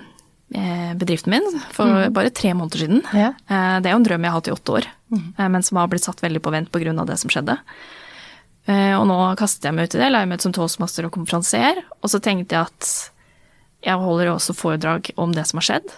bedriften 0.96 1.34
min, 1.36 1.62
for 1.76 2.08
bare 2.16 2.32
tre 2.34 2.54
måneder 2.56 2.86
siden. 2.86 3.04
Ja. 3.14 3.34
Eh, 3.50 3.76
det 3.82 3.90
er 3.90 3.96
jo 3.96 4.02
en 4.02 4.08
drøm 4.08 4.26
jeg 4.26 4.32
har 4.32 4.40
hatt 4.40 4.50
i 4.50 4.56
åtte 4.56 4.78
år, 4.80 4.88
mm. 5.12 5.28
men 5.52 5.66
som 5.66 5.80
har 5.82 5.90
blitt 5.92 6.06
satt 6.08 6.24
veldig 6.24 6.42
på 6.44 6.54
vent 6.54 6.72
pga. 6.72 6.94
det 7.06 7.18
som 7.22 7.34
skjedde. 7.34 7.58
Eh, 8.66 8.94
og 8.98 9.06
nå 9.10 9.18
kastet 9.40 9.68
jeg 9.68 9.78
meg 9.78 9.90
ut 9.90 9.98
i 9.98 10.02
det, 10.02 10.10
la 10.14 10.24
meg 10.26 10.40
ut 10.40 10.48
som 10.48 10.56
toastmaster 10.56 11.06
og 11.08 11.14
konferansier, 11.18 11.84
og 12.02 12.10
så 12.12 12.22
tenkte 12.24 12.56
jeg 12.56 12.70
at 12.70 12.94
jeg 13.86 14.02
holder 14.02 14.32
også 14.32 14.56
foredrag 14.58 15.12
om 15.22 15.36
det 15.36 15.46
som 15.46 15.62
har 15.62 15.68
skjedd. 15.68 15.92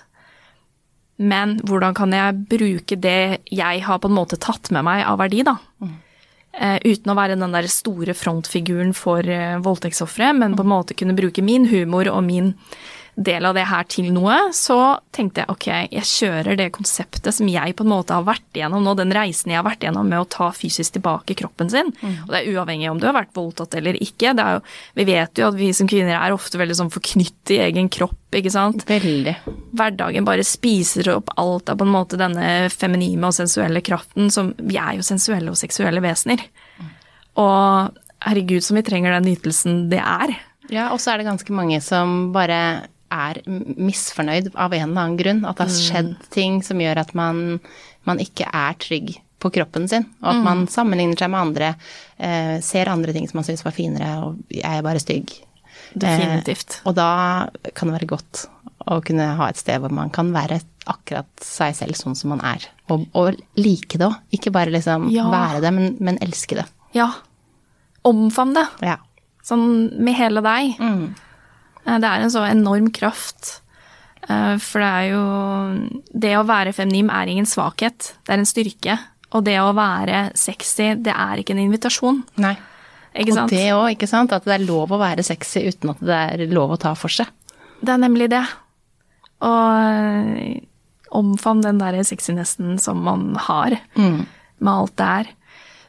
Men 1.18 1.56
hvordan 1.66 1.96
kan 1.98 2.12
jeg 2.14 2.42
bruke 2.50 2.98
det 3.00 3.40
jeg 3.50 3.86
har 3.86 4.02
på 4.02 4.10
en 4.10 4.18
måte 4.18 4.38
tatt 4.38 4.70
med 4.76 4.86
meg 4.86 5.06
av 5.08 5.22
verdi, 5.24 5.46
da? 5.48 5.58
Mm. 5.82 5.96
uten 6.58 7.12
å 7.12 7.14
være 7.14 7.36
den 7.38 7.54
der 7.54 7.68
store 7.70 8.16
frontfiguren 8.18 8.90
for 8.98 9.22
eh, 9.30 9.60
voldtektsofre, 9.62 10.32
men 10.34 10.56
på 10.58 10.64
en 10.66 10.72
måte 10.72 10.96
kunne 10.98 11.14
bruke 11.18 11.44
min 11.46 11.68
humor 11.70 12.10
og 12.10 12.24
min 12.26 12.56
del 13.18 13.46
av 13.50 13.56
det 13.58 13.64
her 13.66 13.86
til 13.90 14.12
noe, 14.14 14.36
så 14.54 14.78
tenkte 15.16 15.42
jeg 15.42 15.50
ok, 15.50 15.66
jeg 15.90 16.06
kjører 16.06 16.58
det 16.60 16.68
konseptet 16.76 17.34
som 17.34 17.50
jeg 17.50 17.74
på 17.78 17.86
en 17.86 17.90
måte 17.90 18.14
har 18.14 18.26
vært 18.28 18.46
igjennom 18.60 18.84
nå, 18.86 18.94
den 19.00 19.14
reisen 19.16 19.50
jeg 19.50 19.58
har 19.58 19.66
vært 19.66 19.82
igjennom 19.82 20.06
med 20.06 20.22
å 20.22 20.28
ta 20.30 20.52
fysisk 20.54 21.00
tilbake 21.00 21.34
kroppen 21.40 21.72
sin. 21.74 21.90
Og 21.98 22.30
det 22.30 22.44
er 22.44 22.52
uavhengig 22.54 22.92
om 22.92 23.02
du 23.02 23.08
har 23.10 23.18
vært 23.18 23.34
voldtatt 23.38 23.74
eller 23.80 23.98
ikke. 23.98 24.36
Det 24.38 24.44
er 24.46 24.60
jo, 24.60 24.62
vi 25.00 25.06
vet 25.10 25.42
jo 25.42 25.48
at 25.50 25.58
vi 25.58 25.72
som 25.74 25.90
kvinner 25.90 26.14
er 26.20 26.36
ofte 26.36 26.62
veldig 26.62 26.78
sånn 26.78 26.94
forknyttet 26.94 27.56
i 27.56 27.62
egen 27.66 27.90
kropp, 27.94 28.20
ikke 28.38 28.52
sant 28.54 28.84
Veldig. 28.90 29.34
hverdagen 29.80 30.26
bare 30.28 30.44
spiser 30.46 31.10
opp 31.16 31.32
alt 31.40 31.72
av 31.72 31.80
på 31.80 31.88
en 31.88 31.94
måte 31.94 32.20
denne 32.20 32.68
feminime 32.74 33.30
og 33.30 33.38
sensuelle 33.38 33.82
kraften 33.82 34.30
som 34.34 34.52
Vi 34.60 34.78
er 34.78 34.98
jo 35.00 35.06
sensuelle 35.06 35.50
og 35.50 35.58
seksuelle 35.58 36.04
vesener. 36.04 36.44
Og 37.38 37.98
herregud, 38.26 38.62
som 38.66 38.78
vi 38.78 38.86
trenger 38.86 39.16
den 39.16 39.32
nytelsen 39.32 39.88
det 39.92 40.02
er. 40.02 40.36
Ja, 40.74 40.90
og 40.92 41.00
så 41.02 41.14
er 41.14 41.22
det 41.22 41.30
ganske 41.30 41.54
mange 41.56 41.80
som 41.86 42.34
bare 42.36 42.60
er 43.12 43.40
misfornøyd 43.48 44.52
av 44.56 44.74
en 44.74 44.90
eller 44.90 45.02
annen 45.04 45.18
grunn. 45.20 45.46
At 45.48 45.58
det 45.60 45.68
har 45.68 45.76
skjedd 45.78 46.12
ting 46.34 46.62
som 46.66 46.82
gjør 46.82 47.02
at 47.04 47.14
man, 47.18 47.60
man 48.08 48.20
ikke 48.24 48.48
er 48.52 48.78
trygg 48.82 49.16
på 49.40 49.52
kroppen 49.54 49.86
sin. 49.90 50.06
Og 50.24 50.32
at 50.32 50.44
man 50.44 50.66
sammenligner 50.72 51.20
seg 51.22 51.30
med 51.30 51.40
andre, 51.44 51.74
eh, 52.18 52.56
ser 52.66 52.90
andre 52.90 53.14
ting 53.14 53.28
som 53.30 53.38
man 53.40 53.46
syns 53.48 53.64
var 53.66 53.76
finere, 53.76 54.16
og 54.26 54.40
jeg 54.50 54.66
er 54.66 54.86
bare 54.86 55.02
stygg. 55.04 55.36
Definitivt. 55.94 56.80
Eh, 56.82 56.88
og 56.90 56.96
da 56.98 57.10
kan 57.78 57.88
det 57.92 58.00
være 58.00 58.10
godt 58.16 58.46
å 58.88 58.98
kunne 59.06 59.28
ha 59.38 59.50
et 59.50 59.60
sted 59.60 59.80
hvor 59.84 59.92
man 59.94 60.10
kan 60.14 60.32
være 60.34 60.62
akkurat 60.88 61.28
seg 61.44 61.76
selv 61.76 61.98
sånn 62.00 62.16
som 62.16 62.32
man 62.34 62.42
er. 62.48 62.64
Og, 62.90 63.06
og 63.14 63.36
like 63.60 64.00
det 64.00 64.08
òg. 64.08 64.16
Ikke 64.34 64.52
bare 64.56 64.72
liksom 64.74 65.10
Ja. 65.14 65.28
være 65.32 65.62
det, 65.66 65.72
men, 65.76 65.98
men 66.00 66.18
elske 66.24 66.56
det. 66.62 66.66
Ja. 66.96 67.12
Omfavn 68.08 68.54
det. 68.56 68.66
Ja. 68.88 68.98
Sånn 69.48 69.68
med 70.04 70.16
hele 70.18 70.42
deg. 70.44 70.78
Mm. 70.80 71.16
Eh, 71.88 71.98
Det 72.04 72.10
er 72.12 72.22
en 72.26 72.34
så 72.34 72.44
enorm 72.50 72.90
kraft. 72.94 73.62
Eh, 74.28 74.58
For 74.60 74.80
det 74.84 74.88
er 74.88 75.06
jo 75.14 75.90
Det 76.14 76.34
å 76.38 76.46
være 76.46 76.74
feminim 76.76 77.10
er 77.10 77.28
ingen 77.32 77.46
svakhet, 77.48 78.14
det 78.26 78.34
er 78.36 78.42
en 78.42 78.46
styrke. 78.50 78.98
Og 79.36 79.44
det 79.44 79.58
å 79.60 79.74
være 79.76 80.32
sexy, 80.40 80.94
det 81.04 81.12
er 81.14 81.38
ikke 81.42 81.52
en 81.56 81.64
invitasjon. 81.66 82.24
Nei. 82.38 82.56
Ikke 83.18 83.34
sant? 83.34 83.52
Og 83.52 83.58
det 83.58 83.66
òg, 83.74 83.90
ikke 83.96 84.08
sant. 84.08 84.32
At 84.32 84.46
det 84.46 84.54
er 84.56 84.66
lov 84.68 84.90
å 84.94 85.00
være 85.02 85.24
sexy 85.26 85.66
uten 85.68 85.90
at 85.90 86.00
det 86.00 86.20
er 86.44 86.46
lov 86.54 86.72
å 86.72 86.80
ta 86.80 86.94
for 86.96 87.10
seg. 87.10 87.28
Det 87.84 87.90
er 87.92 87.98
nemlig 87.98 88.30
det. 88.30 88.44
Og 89.42 89.74
eh, 90.38 90.62
omfavn 91.12 91.62
den 91.64 91.78
der 91.82 91.98
sexynessen 92.04 92.80
som 92.80 93.04
man 93.04 93.36
har, 93.48 93.76
med 93.96 94.72
alt 94.74 94.96
det 95.00 95.06
er. 95.08 95.28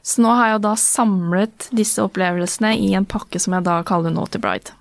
Så 0.03 0.23
nå 0.25 0.35
har 0.35 0.47
jeg 0.49 0.55
jo 0.59 0.65
da 0.67 0.75
samlet 0.81 1.69
disse 1.75 2.03
opplevelsene 2.05 2.75
i 2.79 2.93
en 2.97 3.05
pakke 3.09 3.41
som 3.43 3.53
jeg 3.57 3.65
da 3.67 3.83
kaller 3.85 4.11
Naughty 4.15 4.39
Bride. 4.41 4.73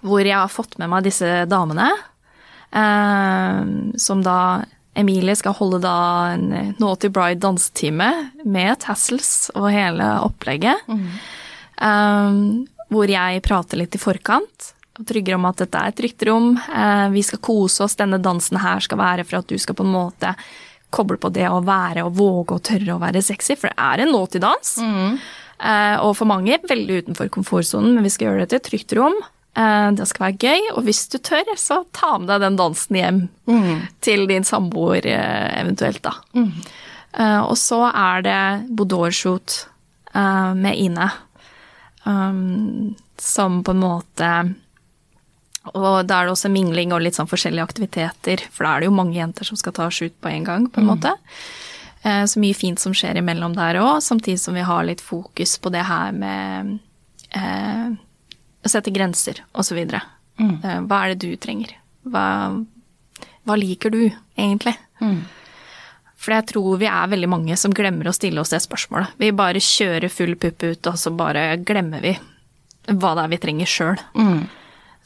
Hvor 0.00 0.24
jeg 0.24 0.36
har 0.36 0.50
fått 0.52 0.78
med 0.80 0.90
meg 0.92 1.06
disse 1.06 1.44
damene, 1.50 1.90
eh, 2.70 3.60
som 3.98 4.24
da 4.24 4.38
Emilie 4.98 5.36
skal 5.38 5.54
holde 5.54 5.78
da 5.84 5.98
en 6.34 6.74
Naughty 6.80 7.10
Bride 7.14 7.38
dansetime 7.44 8.08
med 8.42 8.80
tassels 8.82 9.50
og 9.54 9.70
hele 9.70 10.08
opplegget. 10.26 10.88
Um, 11.78 12.66
hvor 12.90 13.06
jeg 13.06 13.44
prater 13.44 13.78
litt 13.78 13.94
i 13.94 14.00
forkant 14.02 14.72
og 14.98 15.06
trygger 15.06 15.36
om 15.36 15.46
at 15.46 15.60
dette 15.62 15.78
er 15.78 15.92
et 15.92 15.98
trygt 16.00 16.24
rom. 16.26 16.56
Eh, 16.56 17.06
vi 17.14 17.22
skal 17.22 17.42
kose 17.44 17.84
oss. 17.84 17.94
Denne 17.98 18.18
dansen 18.18 18.58
her 18.58 18.82
skal 18.82 18.98
være 18.98 19.26
for 19.28 19.38
at 19.38 19.50
du 19.50 19.54
skal 19.60 19.78
på 19.78 19.86
en 19.86 19.94
måte 19.94 20.34
koble 20.90 21.18
på 21.20 21.30
det 21.30 21.46
å 21.46 21.60
være 21.62 22.06
og 22.06 22.16
våge 22.18 22.56
og 22.56 22.64
tørre 22.66 22.96
å 22.96 23.02
være 23.02 23.22
sexy, 23.22 23.54
for 23.60 23.70
det 23.70 23.76
er 23.78 24.02
en 24.02 24.14
nåtidans. 24.14 24.78
Eh, 25.58 25.96
og 26.02 26.14
for 26.18 26.30
mange 26.30 26.58
veldig 26.64 27.02
utenfor 27.04 27.30
komfortsonen, 27.34 27.94
men 27.94 28.06
vi 28.06 28.12
skal 28.14 28.30
gjøre 28.30 28.44
det 28.44 28.50
til 28.50 28.60
et 28.60 28.68
trygt 28.72 28.96
rom. 28.98 29.18
Eh, 29.56 29.90
det 29.96 30.06
skal 30.08 30.26
være 30.26 30.38
gøy, 30.38 30.68
og 30.76 30.82
hvis 30.84 31.08
du 31.08 31.18
tør, 31.18 31.48
så 31.56 31.80
ta 31.96 32.18
med 32.18 32.28
deg 32.28 32.40
den 32.44 32.56
dansen 32.60 32.96
hjem 32.98 33.20
til 34.04 34.26
din 34.28 34.44
samboer 34.44 35.06
eh, 35.06 35.60
eventuelt, 35.62 36.02
da. 36.04 36.12
Mm. 36.34 36.52
og 37.48 37.56
så 37.56 37.78
er 37.88 38.22
det 38.22 38.40
boudoir-shoot 38.76 39.66
eh, 40.14 40.52
med 40.54 40.76
Ine, 40.76 41.08
um, 42.04 42.94
som 43.18 43.62
på 43.64 43.72
en 43.74 43.80
måte 43.82 44.54
Og 45.74 46.06
da 46.06 46.20
er 46.20 46.28
det 46.28 46.32
også 46.32 46.48
mingling 46.52 46.92
og 46.94 47.02
litt 47.02 47.16
sånn 47.18 47.28
forskjellige 47.28 47.64
aktiviteter, 47.64 48.44
for 48.52 48.64
da 48.64 48.74
er 48.76 48.80
det 48.80 48.86
jo 48.88 48.94
mange 48.96 49.18
jenter 49.18 49.44
som 49.44 49.56
skal 49.58 49.72
ta 49.76 49.88
shoot 49.90 50.14
på 50.22 50.28
en 50.30 50.44
gang, 50.46 50.68
på 50.70 50.80
en 50.80 50.86
måte. 50.88 51.10
Eh, 52.04 52.24
Så 52.24 52.40
mye 52.40 52.54
fint 52.54 52.78
som 52.80 52.94
skjer 52.94 53.18
imellom 53.18 53.56
der 53.56 53.80
òg, 53.82 53.98
samtidig 54.00 54.38
som 54.40 54.54
vi 54.54 54.62
har 54.64 54.84
litt 54.86 55.00
fokus 55.00 55.58
på 55.58 55.72
det 55.74 55.82
her 55.88 56.12
med 56.12 56.78
eh, 57.34 57.90
å 58.68 58.72
sette 58.72 58.92
grenser, 58.94 59.42
osv. 59.58 59.80
Mm. 60.38 60.54
Hva 60.86 61.00
er 61.02 61.14
det 61.14 61.24
du 61.24 61.40
trenger? 61.40 61.74
Hva, 62.08 62.26
hva 63.48 63.58
liker 63.58 63.92
du, 63.94 64.04
egentlig? 64.36 64.76
For 66.18 66.34
jeg 66.34 66.48
tror 66.50 66.80
vi 66.80 66.88
er 66.90 67.10
veldig 67.12 67.28
mange 67.30 67.56
som 67.58 67.74
glemmer 67.74 68.10
å 68.10 68.14
stille 68.16 68.42
oss 68.42 68.50
det 68.52 68.60
spørsmålet. 68.64 69.14
Vi 69.22 69.30
bare 69.38 69.62
kjører 69.62 70.10
full 70.12 70.34
pupp 70.40 70.64
ut, 70.66 70.90
og 70.90 70.98
så 70.98 71.12
bare 71.14 71.52
glemmer 71.62 72.02
vi 72.04 72.16
hva 72.88 73.12
det 73.14 73.26
er 73.26 73.34
vi 73.34 73.42
trenger 73.42 73.68
sjøl. 73.70 74.00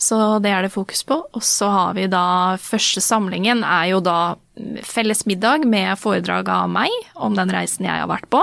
Så 0.02 0.16
det 0.42 0.50
er 0.50 0.64
det 0.64 0.72
fokus 0.74 1.04
på. 1.06 1.20
Og 1.30 1.44
så 1.46 1.68
har 1.70 1.92
vi 1.98 2.08
da 2.10 2.56
første 2.58 3.02
samlingen 3.04 3.62
er 3.66 3.92
jo 3.92 4.00
da 4.02 4.34
felles 4.86 5.26
middag 5.28 5.66
med 5.68 5.94
foredrag 6.00 6.48
av 6.50 6.70
meg 6.72 6.90
om 7.14 7.36
den 7.38 7.52
reisen 7.54 7.86
jeg 7.86 8.02
har 8.02 8.10
vært 8.10 8.26
på. 8.32 8.42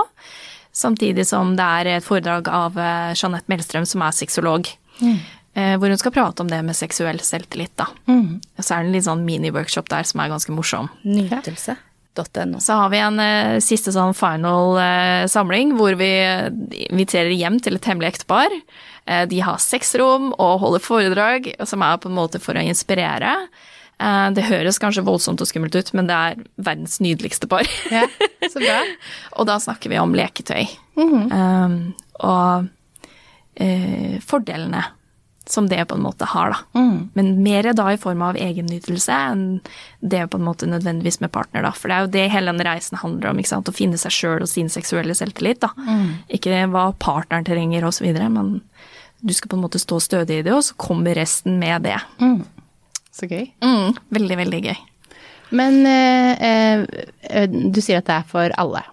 Samtidig 0.72 1.26
som 1.28 1.56
det 1.58 1.66
er 1.66 1.90
et 1.96 2.06
foredrag 2.06 2.48
av 2.48 2.78
eh, 2.78 3.12
Jeanette 3.18 3.50
Melstrøm, 3.50 3.88
som 3.88 4.04
er 4.06 4.14
sexolog. 4.14 4.70
Eh, 5.00 5.76
Hvor 5.80 5.88
hun 5.88 5.98
skal 6.00 6.12
prate 6.14 6.42
om 6.44 6.50
det 6.50 6.60
med 6.66 6.76
seksuell 6.78 7.20
selvtillit, 7.24 7.72
da. 7.80 7.86
Og 8.06 8.64
så 8.64 8.74
er 8.76 8.82
det 8.82 8.90
en 8.90 8.94
litt 8.96 9.06
sånn 9.08 9.24
mini-workshop 9.26 9.88
der 9.90 10.06
som 10.08 10.20
er 10.20 10.30
ganske 10.32 10.52
morsom. 10.54 10.90
Nytelse.no. 11.04 12.60
Så 12.60 12.76
har 12.76 12.90
vi 12.92 12.98
en 13.00 13.18
eh, 13.22 13.58
siste 13.64 13.92
sånn 13.94 14.14
final 14.18 14.76
eh, 14.82 15.24
samling 15.30 15.74
hvor 15.78 15.94
vi 16.00 16.10
eh, 16.20 16.48
inviterer 16.90 17.32
hjem 17.32 17.60
til 17.64 17.78
et 17.78 17.90
hemmelig 17.90 18.14
ektepar. 18.16 18.54
Eh, 19.06 19.26
de 19.30 19.40
har 19.46 19.58
sexrom 19.62 20.32
og 20.36 20.60
holder 20.64 20.84
foredrag, 20.84 21.52
som 21.66 21.82
er 21.86 22.00
på 22.02 22.10
en 22.10 22.18
måte 22.18 22.40
for 22.42 22.58
å 22.58 22.64
inspirere. 22.66 23.36
Eh, 24.00 24.26
det 24.36 24.46
høres 24.48 24.78
kanskje 24.80 25.04
voldsomt 25.06 25.40
og 25.44 25.48
skummelt 25.50 25.76
ut, 25.76 25.92
men 25.96 26.08
det 26.10 26.16
er 26.16 26.42
verdens 26.56 26.98
nydeligste 27.04 27.48
par. 27.50 27.68
Ja, 27.92 28.06
så 28.48 28.60
bra. 28.62 28.82
og 29.38 29.48
da 29.50 29.58
snakker 29.60 29.92
vi 29.92 29.98
om 30.00 30.14
leketøy. 30.16 30.66
um, 31.00 31.94
og 32.20 32.68
eh, 33.60 34.16
fordelene 34.24 34.84
som 35.50 35.66
det 35.66 35.82
på 35.88 35.96
en 35.96 36.04
måte 36.04 36.26
har, 36.30 36.52
da. 36.52 36.80
Men 37.16 37.30
mer 37.42 37.66
da 37.74 37.88
i 37.90 37.98
form 37.98 38.20
av 38.22 38.36
egennytelse 38.38 39.14
enn 39.32 39.44
det 39.98 40.20
på 40.30 40.38
en 40.38 40.44
måte 40.46 40.68
nødvendigvis 40.68 41.18
med 41.24 41.32
partner, 41.34 41.64
da. 41.66 41.72
For 41.74 41.90
det 41.90 41.96
er 41.96 42.04
jo 42.04 42.12
det 42.14 42.26
hele 42.34 42.52
den 42.52 42.64
reisen 42.66 43.00
handler 43.00 43.32
om, 43.32 43.40
ikke 43.40 43.50
sant. 43.50 43.70
Å 43.70 43.74
finne 43.74 43.98
seg 43.98 44.14
sjøl 44.14 44.44
og 44.44 44.50
sin 44.52 44.70
seksuelle 44.70 45.16
selvtillit, 45.16 45.64
da. 45.64 45.72
Ikke 46.30 46.60
hva 46.70 46.90
partneren 47.02 47.48
trenger 47.48 47.88
videre, 48.04 48.28
men 48.30 48.60
du 49.20 49.34
skal 49.34 49.50
på 49.50 49.58
en 49.58 49.64
måte 49.64 49.80
stå 49.82 49.98
stødig 50.00 50.38
i 50.38 50.46
det, 50.46 50.54
og 50.54 50.62
så 50.68 50.76
kommer 50.80 51.18
resten 51.18 51.58
med 51.60 51.88
det. 51.88 51.98
Så 53.16 53.26
gøy. 53.26 53.50
Mm, 53.64 53.98
veldig, 54.14 54.38
veldig 54.44 54.62
gøy. 54.68 54.78
Men 55.50 55.80
eh, 55.86 56.86
eh, 57.26 57.50
du 57.50 57.80
sier 57.82 58.00
at 58.00 58.08
det 58.08 58.20
er 58.20 58.30
for 58.30 58.54
alle. 58.60 58.84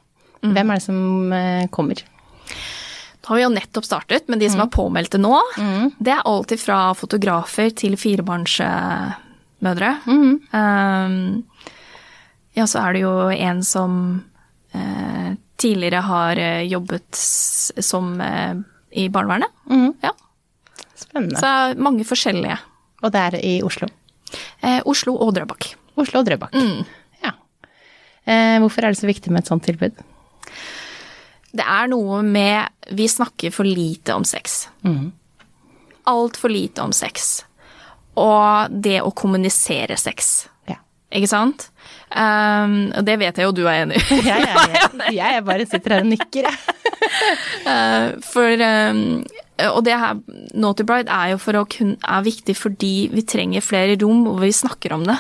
Hvem 0.42 0.72
er 0.72 0.80
det 0.80 0.86
som 0.86 1.34
eh, 1.34 1.68
kommer? 1.74 2.02
Da 3.28 3.34
har 3.34 3.40
vi 3.42 3.44
jo 3.44 3.50
nettopp 3.52 3.84
startet, 3.84 4.30
men 4.32 4.40
de 4.40 4.48
som 4.48 4.62
er 4.64 4.70
påmeldte 4.72 5.20
nå, 5.20 5.36
det 6.00 6.14
er 6.14 6.22
alltid 6.24 6.62
fra 6.62 6.94
fotografer 6.96 7.74
til 7.76 7.98
firebarnsmødre. 8.00 9.90
Um, 10.08 11.18
ja, 12.56 12.64
så 12.72 12.86
er 12.86 12.96
det 12.96 13.02
jo 13.04 13.12
en 13.36 13.60
som 13.68 13.98
eh, 14.72 15.36
tidligere 15.60 16.06
har 16.08 16.40
eh, 16.40 16.64
jobbet 16.72 17.20
som 17.20 18.16
eh, 18.24 18.56
i 18.96 19.10
barnevernet. 19.12 19.52
Ja, 20.08 20.16
Spennende. 20.96 21.36
så 21.44 21.52
mange 21.84 22.08
forskjellige. 22.08 22.56
Og 23.04 23.12
det 23.12 23.26
er 23.28 23.42
i 23.44 23.58
Oslo. 23.62 23.92
Eh, 24.64 24.80
Oslo 24.88 25.20
og 25.20 25.36
Drøbak. 25.36 25.74
Oslo 26.00 26.24
og 26.24 26.32
Drøbak. 26.32 26.56
Ja. 27.26 27.36
Eh, 28.24 28.56
hvorfor 28.64 28.88
er 28.88 28.96
det 28.96 29.04
så 29.04 29.12
viktig 29.12 29.36
med 29.36 29.44
et 29.44 29.52
sånt 29.52 29.68
tilbud? 29.68 30.00
Det 31.58 31.66
er 31.66 31.90
noe 31.92 32.22
med 32.26 32.94
Vi 32.98 33.08
snakker 33.10 33.52
for 33.56 33.68
lite 33.68 34.14
om 34.16 34.26
sex. 34.28 34.68
Altfor 36.08 36.52
lite 36.54 36.84
om 36.86 36.94
sex. 36.96 37.44
Og 38.18 38.72
det 38.72 39.00
å 39.04 39.12
kommunisere 39.14 39.98
sex. 40.00 40.48
Ja. 40.70 40.80
Ikke 41.14 41.30
sant? 41.30 41.68
Um, 42.08 42.88
og 42.96 43.04
det 43.08 43.18
vet 43.20 43.38
jeg 43.40 43.48
jo 43.50 43.54
du 43.56 43.66
er 43.68 43.84
enig 43.84 44.00
i. 44.00 44.20
Jeg, 44.30 44.46
jeg, 44.48 45.16
jeg 45.20 45.44
bare 45.46 45.66
sitter 45.68 45.98
her 45.98 46.06
og 46.06 46.10
nikker, 46.14 46.48
jeg. 46.48 46.58
uh, 47.68 48.16
for 48.32 48.64
um, 48.64 49.02
Og 49.76 49.80
det 49.86 49.96
her 50.00 50.16
Naughty 50.56 50.86
Bride 50.88 51.12
er 51.12 51.34
jo 51.34 51.40
for 51.44 51.60
å 51.60 51.66
kun, 51.70 51.96
er 52.00 52.26
viktig 52.26 52.56
fordi 52.58 52.94
vi 53.12 53.24
trenger 53.28 53.66
flere 53.66 53.98
rom 54.02 54.24
hvor 54.28 54.40
vi 54.46 54.54
snakker 54.56 54.96
om 54.96 55.04
det. 55.08 55.18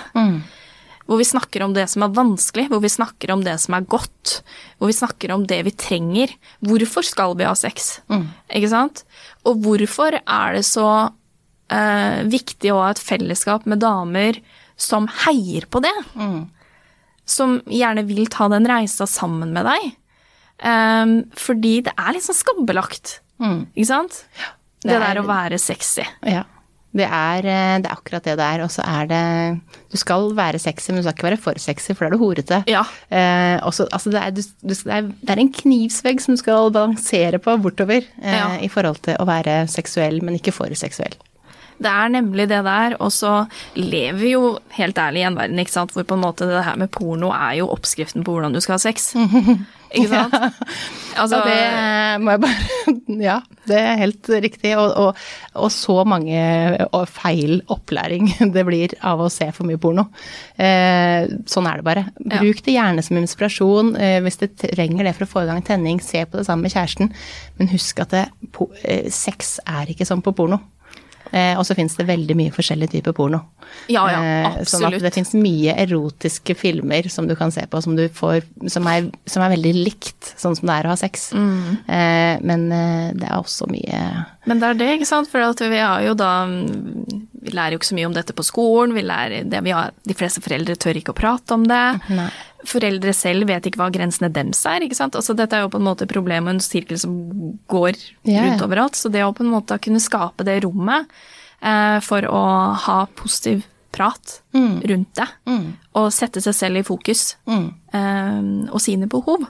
Hvor 1.07 1.17
vi 1.21 1.23
snakker 1.23 1.63
om 1.63 1.73
det 1.73 1.85
som 1.89 2.03
er 2.03 2.11
vanskelig, 2.15 2.67
hvor 2.69 2.81
vi 2.83 2.89
snakker 2.91 3.31
om 3.31 3.43
det 3.45 3.53
som 3.63 3.73
er 3.77 3.85
godt. 3.87 4.41
Hvor 4.77 4.87
vi 4.91 4.95
snakker 4.97 5.31
om 5.33 5.45
det 5.47 5.61
vi 5.63 5.71
trenger. 5.71 6.33
Hvorfor 6.61 7.05
skal 7.07 7.35
vi 7.39 7.45
ha 7.47 7.53
sex? 7.55 8.01
Ikke 8.51 8.69
sant? 8.73 9.03
Og 9.47 9.61
hvorfor 9.63 10.17
er 10.19 10.53
det 10.57 10.65
så 10.67 10.87
eh, 11.71 12.23
viktig 12.27 12.73
å 12.73 12.81
ha 12.83 12.89
et 12.91 12.99
fellesskap 12.99 13.65
med 13.65 13.79
damer 13.79 14.41
som 14.75 15.07
heier 15.25 15.65
på 15.71 15.79
det? 15.81 15.95
Som 17.27 17.57
gjerne 17.67 18.03
vil 18.07 18.27
ta 18.31 18.47
den 18.51 18.67
reisa 18.67 19.07
sammen 19.07 19.51
med 19.55 19.65
deg. 19.67 19.87
Um, 20.57 21.11
fordi 21.37 21.81
det 21.85 21.91
er 21.99 22.15
litt 22.15 22.23
sånn 22.25 22.33
skambelagt, 22.39 23.19
ikke 23.77 23.85
sant? 23.85 24.23
Det, 24.81 24.89
Det 24.89 24.95
er- 24.95 25.03
der 25.13 25.21
å 25.21 25.25
være 25.27 25.59
sexy. 25.59 26.03
Ja. 26.25 26.43
Det 26.97 27.05
er, 27.05 27.45
eh, 27.45 27.75
det 27.83 27.89
er 27.91 27.93
akkurat 27.93 28.25
det 28.25 28.33
det 28.39 28.45
er. 28.47 28.63
Og 28.65 28.71
så 28.73 28.81
er 28.87 29.07
det 29.11 29.21
Du 29.93 29.97
skal 30.01 30.31
være 30.35 30.59
sexy, 30.59 30.89
men 30.91 30.99
du 31.01 31.05
skal 31.05 31.13
ikke 31.17 31.29
være 31.29 31.37
for 31.43 31.61
sexy, 31.61 31.93
for 31.93 32.05
da 32.05 32.09
er 32.09 32.17
du 32.17 32.23
horete. 32.23 32.59
Ja. 32.67 32.81
Eh, 33.11 33.59
også, 33.63 33.85
altså 33.91 34.11
det, 34.15 34.21
er, 34.23 34.33
du, 34.35 34.41
du, 34.63 34.73
det, 34.73 34.87
er, 34.97 35.01
det 35.21 35.35
er 35.35 35.43
en 35.43 35.53
knivsvegg 35.53 36.19
som 36.23 36.35
du 36.35 36.41
skal 36.41 36.71
balansere 36.75 37.39
på 37.43 37.55
bortover 37.61 38.01
eh, 38.01 38.33
Ja. 38.37 38.49
i 38.59 38.67
forhold 38.73 38.99
til 39.05 39.15
å 39.21 39.27
være 39.29 39.61
seksuell, 39.71 40.19
men 40.25 40.39
ikke 40.41 40.55
for 40.55 40.73
seksuell. 40.75 41.15
Det 41.77 41.91
er 41.93 42.09
nemlig 42.09 42.47
det 42.49 42.63
der, 42.65 42.95
og 42.99 43.11
så 43.13 43.43
lever 43.77 44.17
vi 44.17 44.31
jo 44.31 44.55
helt 44.79 44.97
ærlig 44.97 45.21
i 45.21 45.27
en 45.29 45.35
verden 45.37 45.59
ikke 45.61 45.75
sant, 45.75 45.91
hvor 45.93 46.07
på 46.09 46.15
en 46.17 46.23
måte 46.23 46.47
det 46.49 46.63
her 46.65 46.75
med 46.81 46.89
porno 46.89 47.29
er 47.29 47.59
jo 47.59 47.67
oppskriften 47.69 48.25
på 48.25 48.33
hvordan 48.33 48.55
du 48.55 48.59
skal 48.65 48.79
ha 48.79 48.81
sex. 48.81 49.11
Ikke 49.95 50.09
sant? 50.11 50.33
Altså, 51.17 51.39
ja, 51.39 51.45
det 51.47 52.21
må 52.21 52.33
jeg 52.35 52.41
bare 52.43 52.93
Ja, 53.27 53.37
det 53.69 53.77
er 53.79 54.01
helt 54.01 54.29
riktig. 54.43 54.73
Og, 54.77 54.91
og, 55.01 55.21
og 55.57 55.71
så 55.73 55.95
mange 56.07 56.37
feil 57.09 57.61
opplæring 57.73 58.29
det 58.55 58.65
blir 58.67 58.93
av 59.01 59.23
å 59.23 59.31
se 59.33 59.49
for 59.55 59.67
mye 59.69 59.81
porno. 59.81 60.07
Eh, 60.59 61.25
sånn 61.49 61.69
er 61.69 61.81
det 61.81 61.87
bare. 61.87 62.05
Bruk 62.21 62.61
det 62.65 62.77
gjerne 62.77 63.05
som 63.05 63.19
inspirasjon. 63.19 63.95
Eh, 63.97 64.19
hvis 64.25 64.41
du 64.43 64.47
trenger 64.51 65.07
det 65.07 65.15
for 65.17 65.27
å 65.27 65.31
få 65.31 65.45
i 65.45 65.51
gang 65.51 65.63
tenning, 65.65 66.01
se 66.03 66.23
på 66.25 66.39
det 66.39 66.47
sammen 66.47 66.67
med 66.67 66.75
kjæresten. 66.75 67.13
Men 67.57 67.73
husk 67.73 68.03
at 68.03 68.15
det, 68.15 68.25
eh, 68.83 69.07
sex 69.13 69.57
er 69.65 69.93
ikke 69.93 70.07
sånn 70.07 70.25
på 70.25 70.35
porno. 70.37 70.61
Eh, 71.31 71.53
og 71.57 71.65
så 71.67 71.75
fins 71.77 71.95
det 71.97 72.07
veldig 72.07 72.35
mye 72.39 72.53
forskjellige 72.55 72.97
typer 72.97 73.15
porno. 73.17 73.41
Ja, 73.91 74.05
ja, 74.11 74.19
Eh, 74.27 74.61
sånn 74.67 74.87
at 74.87 74.97
det 75.03 75.13
fins 75.15 75.33
mye 75.37 75.75
erotiske 75.79 76.55
filmer 76.57 77.09
som 77.11 77.27
du 77.27 77.35
kan 77.39 77.51
se 77.53 77.65
på, 77.69 77.81
som, 77.83 77.95
du 77.97 78.07
får, 78.13 78.41
som, 78.71 78.87
er, 78.89 79.09
som 79.29 79.43
er 79.43 79.53
veldig 79.55 79.73
likt 79.75 80.33
sånn 80.39 80.55
som 80.57 80.69
det 80.69 80.77
er 80.77 80.87
å 80.87 80.93
ha 80.93 80.99
sex. 80.99 81.29
Mm. 81.35 81.77
Eh, 81.85 82.33
men 82.47 82.67
det 83.17 83.27
er 83.27 83.37
også 83.37 83.67
mye 83.71 84.01
Men 84.47 84.61
det 84.61 84.71
er 84.71 84.79
det, 84.79 84.89
ikke 84.97 85.09
sant. 85.09 85.29
For 85.31 85.43
at 85.43 85.59
vi 85.59 85.79
har 85.79 86.03
jo 86.05 86.13
da 86.17 86.31
Vi 86.47 87.51
lærer 87.51 87.75
jo 87.75 87.79
ikke 87.81 87.89
så 87.89 87.97
mye 87.97 88.07
om 88.09 88.15
dette 88.15 88.35
på 88.35 88.45
skolen. 88.45 88.95
Vi 88.95 89.03
lærer 89.05 89.47
det 89.47 89.61
vi 89.65 89.75
har, 89.75 89.91
de 90.07 90.15
fleste 90.17 90.43
foreldre 90.43 90.75
tør 90.79 90.99
ikke 90.99 91.13
å 91.15 91.17
prate 91.17 91.55
om 91.55 91.67
det. 91.67 91.83
Nei. 92.11 92.29
Foreldre 92.65 93.13
selv 93.13 93.47
vet 93.49 93.67
ikke 93.69 93.81
hva 93.81 93.89
grensene 93.93 94.31
dems 94.33 94.63
er. 94.65 94.85
ikke 94.85 94.97
sant? 94.97 95.15
Altså 95.15 95.35
Dette 95.37 95.57
er 95.57 95.65
jo 95.65 95.71
på 95.73 95.81
en 95.81 95.87
måte 95.87 96.07
problemet 96.09 96.49
og 96.49 96.55
en 96.55 96.63
sirkel 96.63 96.97
som 96.99 97.13
går 97.69 97.93
yeah. 98.25 98.47
rundt 98.47 98.63
overalt. 98.65 98.97
Så 98.97 99.11
det 99.13 99.25
å 99.25 99.33
på 99.35 99.45
en 99.45 99.53
måte 99.53 99.77
kunne 99.83 100.01
skape 100.03 100.45
det 100.47 100.59
rommet 100.65 101.09
eh, 101.61 101.97
for 102.05 102.25
å 102.25 102.43
ha 102.87 102.99
positiv 103.17 103.65
prat 103.93 104.41
rundt 104.53 105.15
det, 105.17 105.25
og 105.97 106.11
sette 106.13 106.41
seg 106.43 106.53
selv 106.53 106.81
i 106.81 106.85
fokus, 106.85 107.31
eh, 107.49 108.41
og 108.67 108.81
sine 108.83 109.07
behov, 109.09 109.47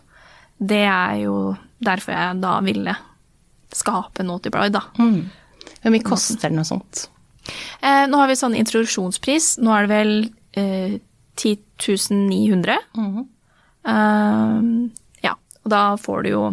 det 0.58 0.86
er 0.88 1.18
jo 1.26 1.36
derfor 1.84 2.16
jeg 2.16 2.40
da 2.46 2.54
ville 2.64 2.94
skape 3.76 4.24
Naughty 4.24 4.54
Bride, 4.54 4.80
da. 4.80 4.86
Hvor 5.82 5.94
mye 5.94 6.06
koster 6.06 6.54
noe 6.54 6.68
sånt? 6.68 7.08
Eh, 7.82 8.06
nå 8.10 8.20
har 8.20 8.30
vi 8.32 8.38
sånn 8.40 8.56
introduksjonspris. 8.58 9.58
Nå 9.64 9.74
er 9.76 9.86
det 9.86 9.92
vel 9.92 10.14
eh, 10.60 10.98
10 11.38 11.67
900. 11.80 12.78
uh, 13.88 14.62
ja, 15.24 15.36
og 15.64 15.74
da 15.74 15.84
får 16.02 16.24
du 16.26 16.30
jo 16.34 16.46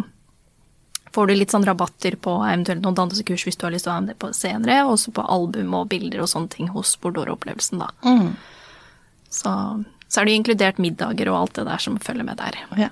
får 1.15 1.27
du 1.27 1.35
litt 1.37 1.53
sånn 1.53 1.63
rabatter 1.63 2.17
på 2.19 2.31
eventuelt 2.43 2.83
noen 2.83 2.97
dansekurs 2.97 3.45
hvis 3.47 3.55
du 3.55 3.63
har 3.67 3.71
lyst 3.71 3.87
til 3.87 3.93
å 3.93 3.95
ha 3.95 4.03
det 4.03 4.17
på 4.19 4.33
senere, 4.35 4.81
og 4.83 4.97
også 4.97 5.13
på 5.15 5.23
album 5.31 5.77
og 5.77 5.87
bilder 5.93 6.25
og 6.25 6.27
sånne 6.27 6.51
ting 6.51 6.67
hos 6.73 6.97
Bordor-opplevelsen, 6.99 7.79
da. 7.79 7.87
Så, 9.31 9.51
så 10.07 10.19
er 10.19 10.27
det 10.27 10.33
jo 10.33 10.41
inkludert 10.41 10.81
middager 10.83 11.31
og 11.31 11.39
alt 11.39 11.55
det 11.59 11.67
der 11.69 11.83
som 11.85 11.95
følger 12.03 12.27
med 12.27 12.39
der. 12.41 12.59
Ja. 12.79 12.89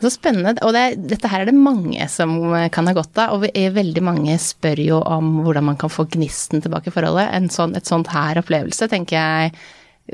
Så 0.00 0.10
spennende. 0.14 0.54
Og 0.64 0.72
det, 0.72 0.84
dette 1.10 1.28
her 1.28 1.42
er 1.42 1.50
det 1.50 1.56
mange 1.56 2.06
som 2.08 2.38
kan 2.72 2.88
ha 2.88 2.94
godt 2.96 3.18
av. 3.20 3.34
Og 3.36 3.44
vi, 3.44 3.66
veldig 3.76 4.02
mange 4.04 4.38
spør 4.40 4.80
jo 4.80 5.02
om 5.04 5.42
hvordan 5.44 5.68
man 5.68 5.76
kan 5.80 5.92
få 5.92 6.06
gnisten 6.16 6.64
tilbake 6.64 6.88
i 6.88 6.94
forholdet. 6.94 7.28
En 7.36 7.50
sånn, 7.52 7.76
et 7.76 7.88
sånt 7.88 8.08
her 8.12 8.40
opplevelse 8.40 8.88
tenker 8.88 9.18
jeg 9.18 9.52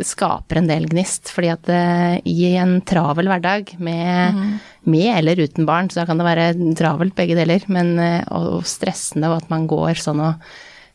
skaper 0.04 0.60
en 0.60 0.70
del 0.70 0.88
gnist. 0.90 1.30
Fordi 1.32 1.50
at 1.54 1.70
uh, 1.72 2.16
i 2.26 2.52
en 2.58 2.78
travel 2.86 3.30
hverdag 3.30 3.74
med, 3.78 4.40
med 4.84 5.10
eller 5.14 5.44
uten 5.46 5.68
barn, 5.68 5.90
så 5.90 6.02
da 6.02 6.06
kan 6.08 6.20
det 6.20 6.28
være 6.28 6.48
travelt 6.78 7.16
begge 7.18 7.38
deler, 7.38 7.64
men 7.72 7.94
uh, 8.00 8.22
og, 8.36 8.64
stressende 8.68 9.30
og 9.32 9.42
at 9.42 9.52
man 9.52 9.68
går 9.70 10.02
sånn 10.02 10.24
og 10.24 10.48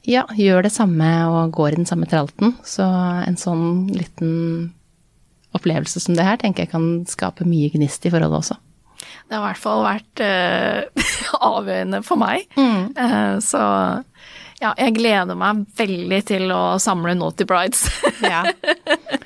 ja, 0.09 0.23
gjør 0.33 0.65
det 0.65 0.73
samme 0.73 1.07
og 1.29 1.53
går 1.53 1.75
i 1.75 1.81
den 1.83 1.89
samme 1.89 2.09
tralten. 2.09 2.55
Så 2.65 2.85
en 2.85 3.37
sånn 3.37 3.87
liten 3.93 4.71
opplevelse 5.55 6.01
som 6.01 6.15
det 6.17 6.25
her 6.25 6.39
tenker 6.41 6.65
jeg 6.65 6.73
kan 6.73 6.87
skape 7.09 7.45
mye 7.45 7.69
gnist 7.73 8.05
i 8.07 8.13
forholdet 8.13 8.39
også. 8.39 8.57
Det 9.01 9.37
har 9.37 9.43
i 9.43 9.47
hvert 9.49 9.61
fall 9.61 9.85
vært 9.85 10.23
uh, 10.25 11.05
avgjørende 11.51 12.01
for 12.05 12.19
meg. 12.21 12.47
Eh, 12.57 13.35
så 13.43 13.61
ja, 14.61 14.71
jeg 14.77 14.93
gleder 14.95 15.35
meg 15.37 15.63
veldig 15.79 16.19
til 16.29 16.51
å 16.53 16.61
samle 16.81 17.15
Naughty 17.17 17.47
Brides. 17.49 17.87
Ja. 18.21 18.43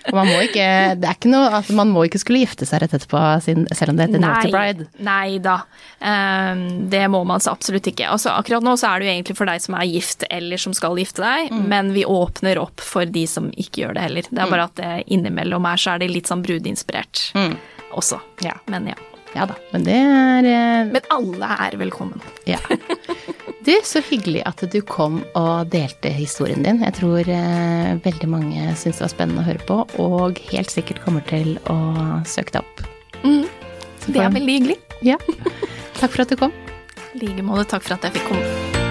Og 0.07 0.13
man 0.15 0.29
må 0.29 0.37
ikke, 0.45 0.65
det 1.01 1.07
er 1.09 1.15
ikke 1.17 1.27
noe, 1.27 1.49
altså 1.57 1.73
man 1.75 1.89
må 1.91 2.05
ikke 2.07 2.19
skulle 2.21 2.39
gifte 2.45 2.63
seg 2.69 2.79
rett 2.85 2.93
etterpå, 2.95 3.19
sin- 3.43 3.65
selv 3.75 3.91
om 3.91 3.97
det 3.99 4.05
heter 4.07 4.21
Naughty 4.23 4.51
Bride. 4.53 4.85
Nei 5.03 5.35
da. 5.43 5.57
Eh, 5.99 6.61
det 6.93 7.01
må 7.11 7.19
man 7.27 7.43
så 7.43 7.51
absolutt 7.51 7.89
ikke. 7.91 8.07
Altså, 8.13 8.31
akkurat 8.31 8.63
nå 8.63 8.77
så 8.79 8.93
er 8.93 9.01
det 9.03 9.09
jo 9.09 9.13
egentlig 9.17 9.35
for 9.41 9.51
deg 9.51 9.63
som 9.65 9.75
er 9.75 9.89
gift 9.91 10.23
eller 10.31 10.61
som 10.63 10.75
skal 10.77 10.95
gifte 11.01 11.25
deg, 11.25 11.51
Mm. 11.51 11.65
men 11.73 11.91
vi 11.97 12.05
åpner 12.07 12.57
opp 12.61 12.79
for 12.81 13.05
de 13.05 13.25
som 13.27 13.49
ikke 13.51 13.83
gjør 13.83 13.97
det 13.99 14.05
heller. 14.07 14.29
Det 14.31 14.41
er 14.45 14.49
bare 14.53 14.69
at 14.69 14.75
det 14.79 14.93
innimellom 15.11 15.67
her 15.67 15.77
så 15.83 15.95
er 15.97 15.99
det 16.05 16.11
litt 16.13 16.31
sånn 16.31 16.45
brudeinspirert 16.45 17.25
også. 17.91 18.21
Mm. 18.21 18.47
Ja. 18.47 18.55
Men 18.71 18.87
ja. 18.93 18.97
Ja 19.35 19.43
da, 19.49 19.57
men 19.73 19.83
det 19.83 19.95
er 19.99 20.45
eh, 20.47 20.85
Men 20.93 21.09
alle 21.11 21.49
er 21.67 21.75
velkommen. 21.81 22.21
Ja. 22.47 22.61
Du, 23.65 23.73
så 23.83 24.01
hyggelig 24.05 24.43
at 24.45 24.61
du 24.69 24.77
kom 24.85 25.23
og 25.33 25.71
delte 25.73 26.11
historien 26.13 26.61
din. 26.61 26.83
Jeg 26.85 26.93
tror 26.99 27.25
eh, 27.33 27.95
veldig 28.05 28.29
mange 28.29 28.75
syns 28.77 28.99
det 28.99 29.07
var 29.07 29.13
spennende 29.15 29.41
å 29.41 29.47
høre 29.47 29.65
på, 29.65 29.79
og 30.03 30.41
helt 30.51 30.69
sikkert 30.69 31.01
kommer 31.05 31.25
til 31.25 31.55
å 31.73 31.79
søke 32.29 32.53
deg 32.53 32.61
opp. 32.61 32.85
Mm. 33.25 33.49
Det 34.05 34.21
er 34.21 34.37
veldig 34.37 34.59
hyggelig. 34.59 34.77
Ja. 35.01 35.17
Takk 35.99 36.13
for 36.13 36.27
at 36.27 36.29
du 36.29 36.37
kom. 36.37 36.53
I 37.15 37.23
like 37.25 37.47
måte. 37.47 37.65
Takk 37.73 37.87
for 37.87 37.97
at 37.97 38.05
jeg 38.05 38.19
fikk 38.19 38.29
komme. 38.35 38.85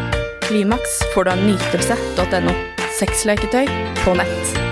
Klimaks 0.49 0.99
får 1.15 1.29
du 1.29 1.35
av 1.37 1.47
nytelse.no. 1.47 2.59
Sexleketøy 2.99 3.67
på 4.03 4.19
nett. 4.19 4.64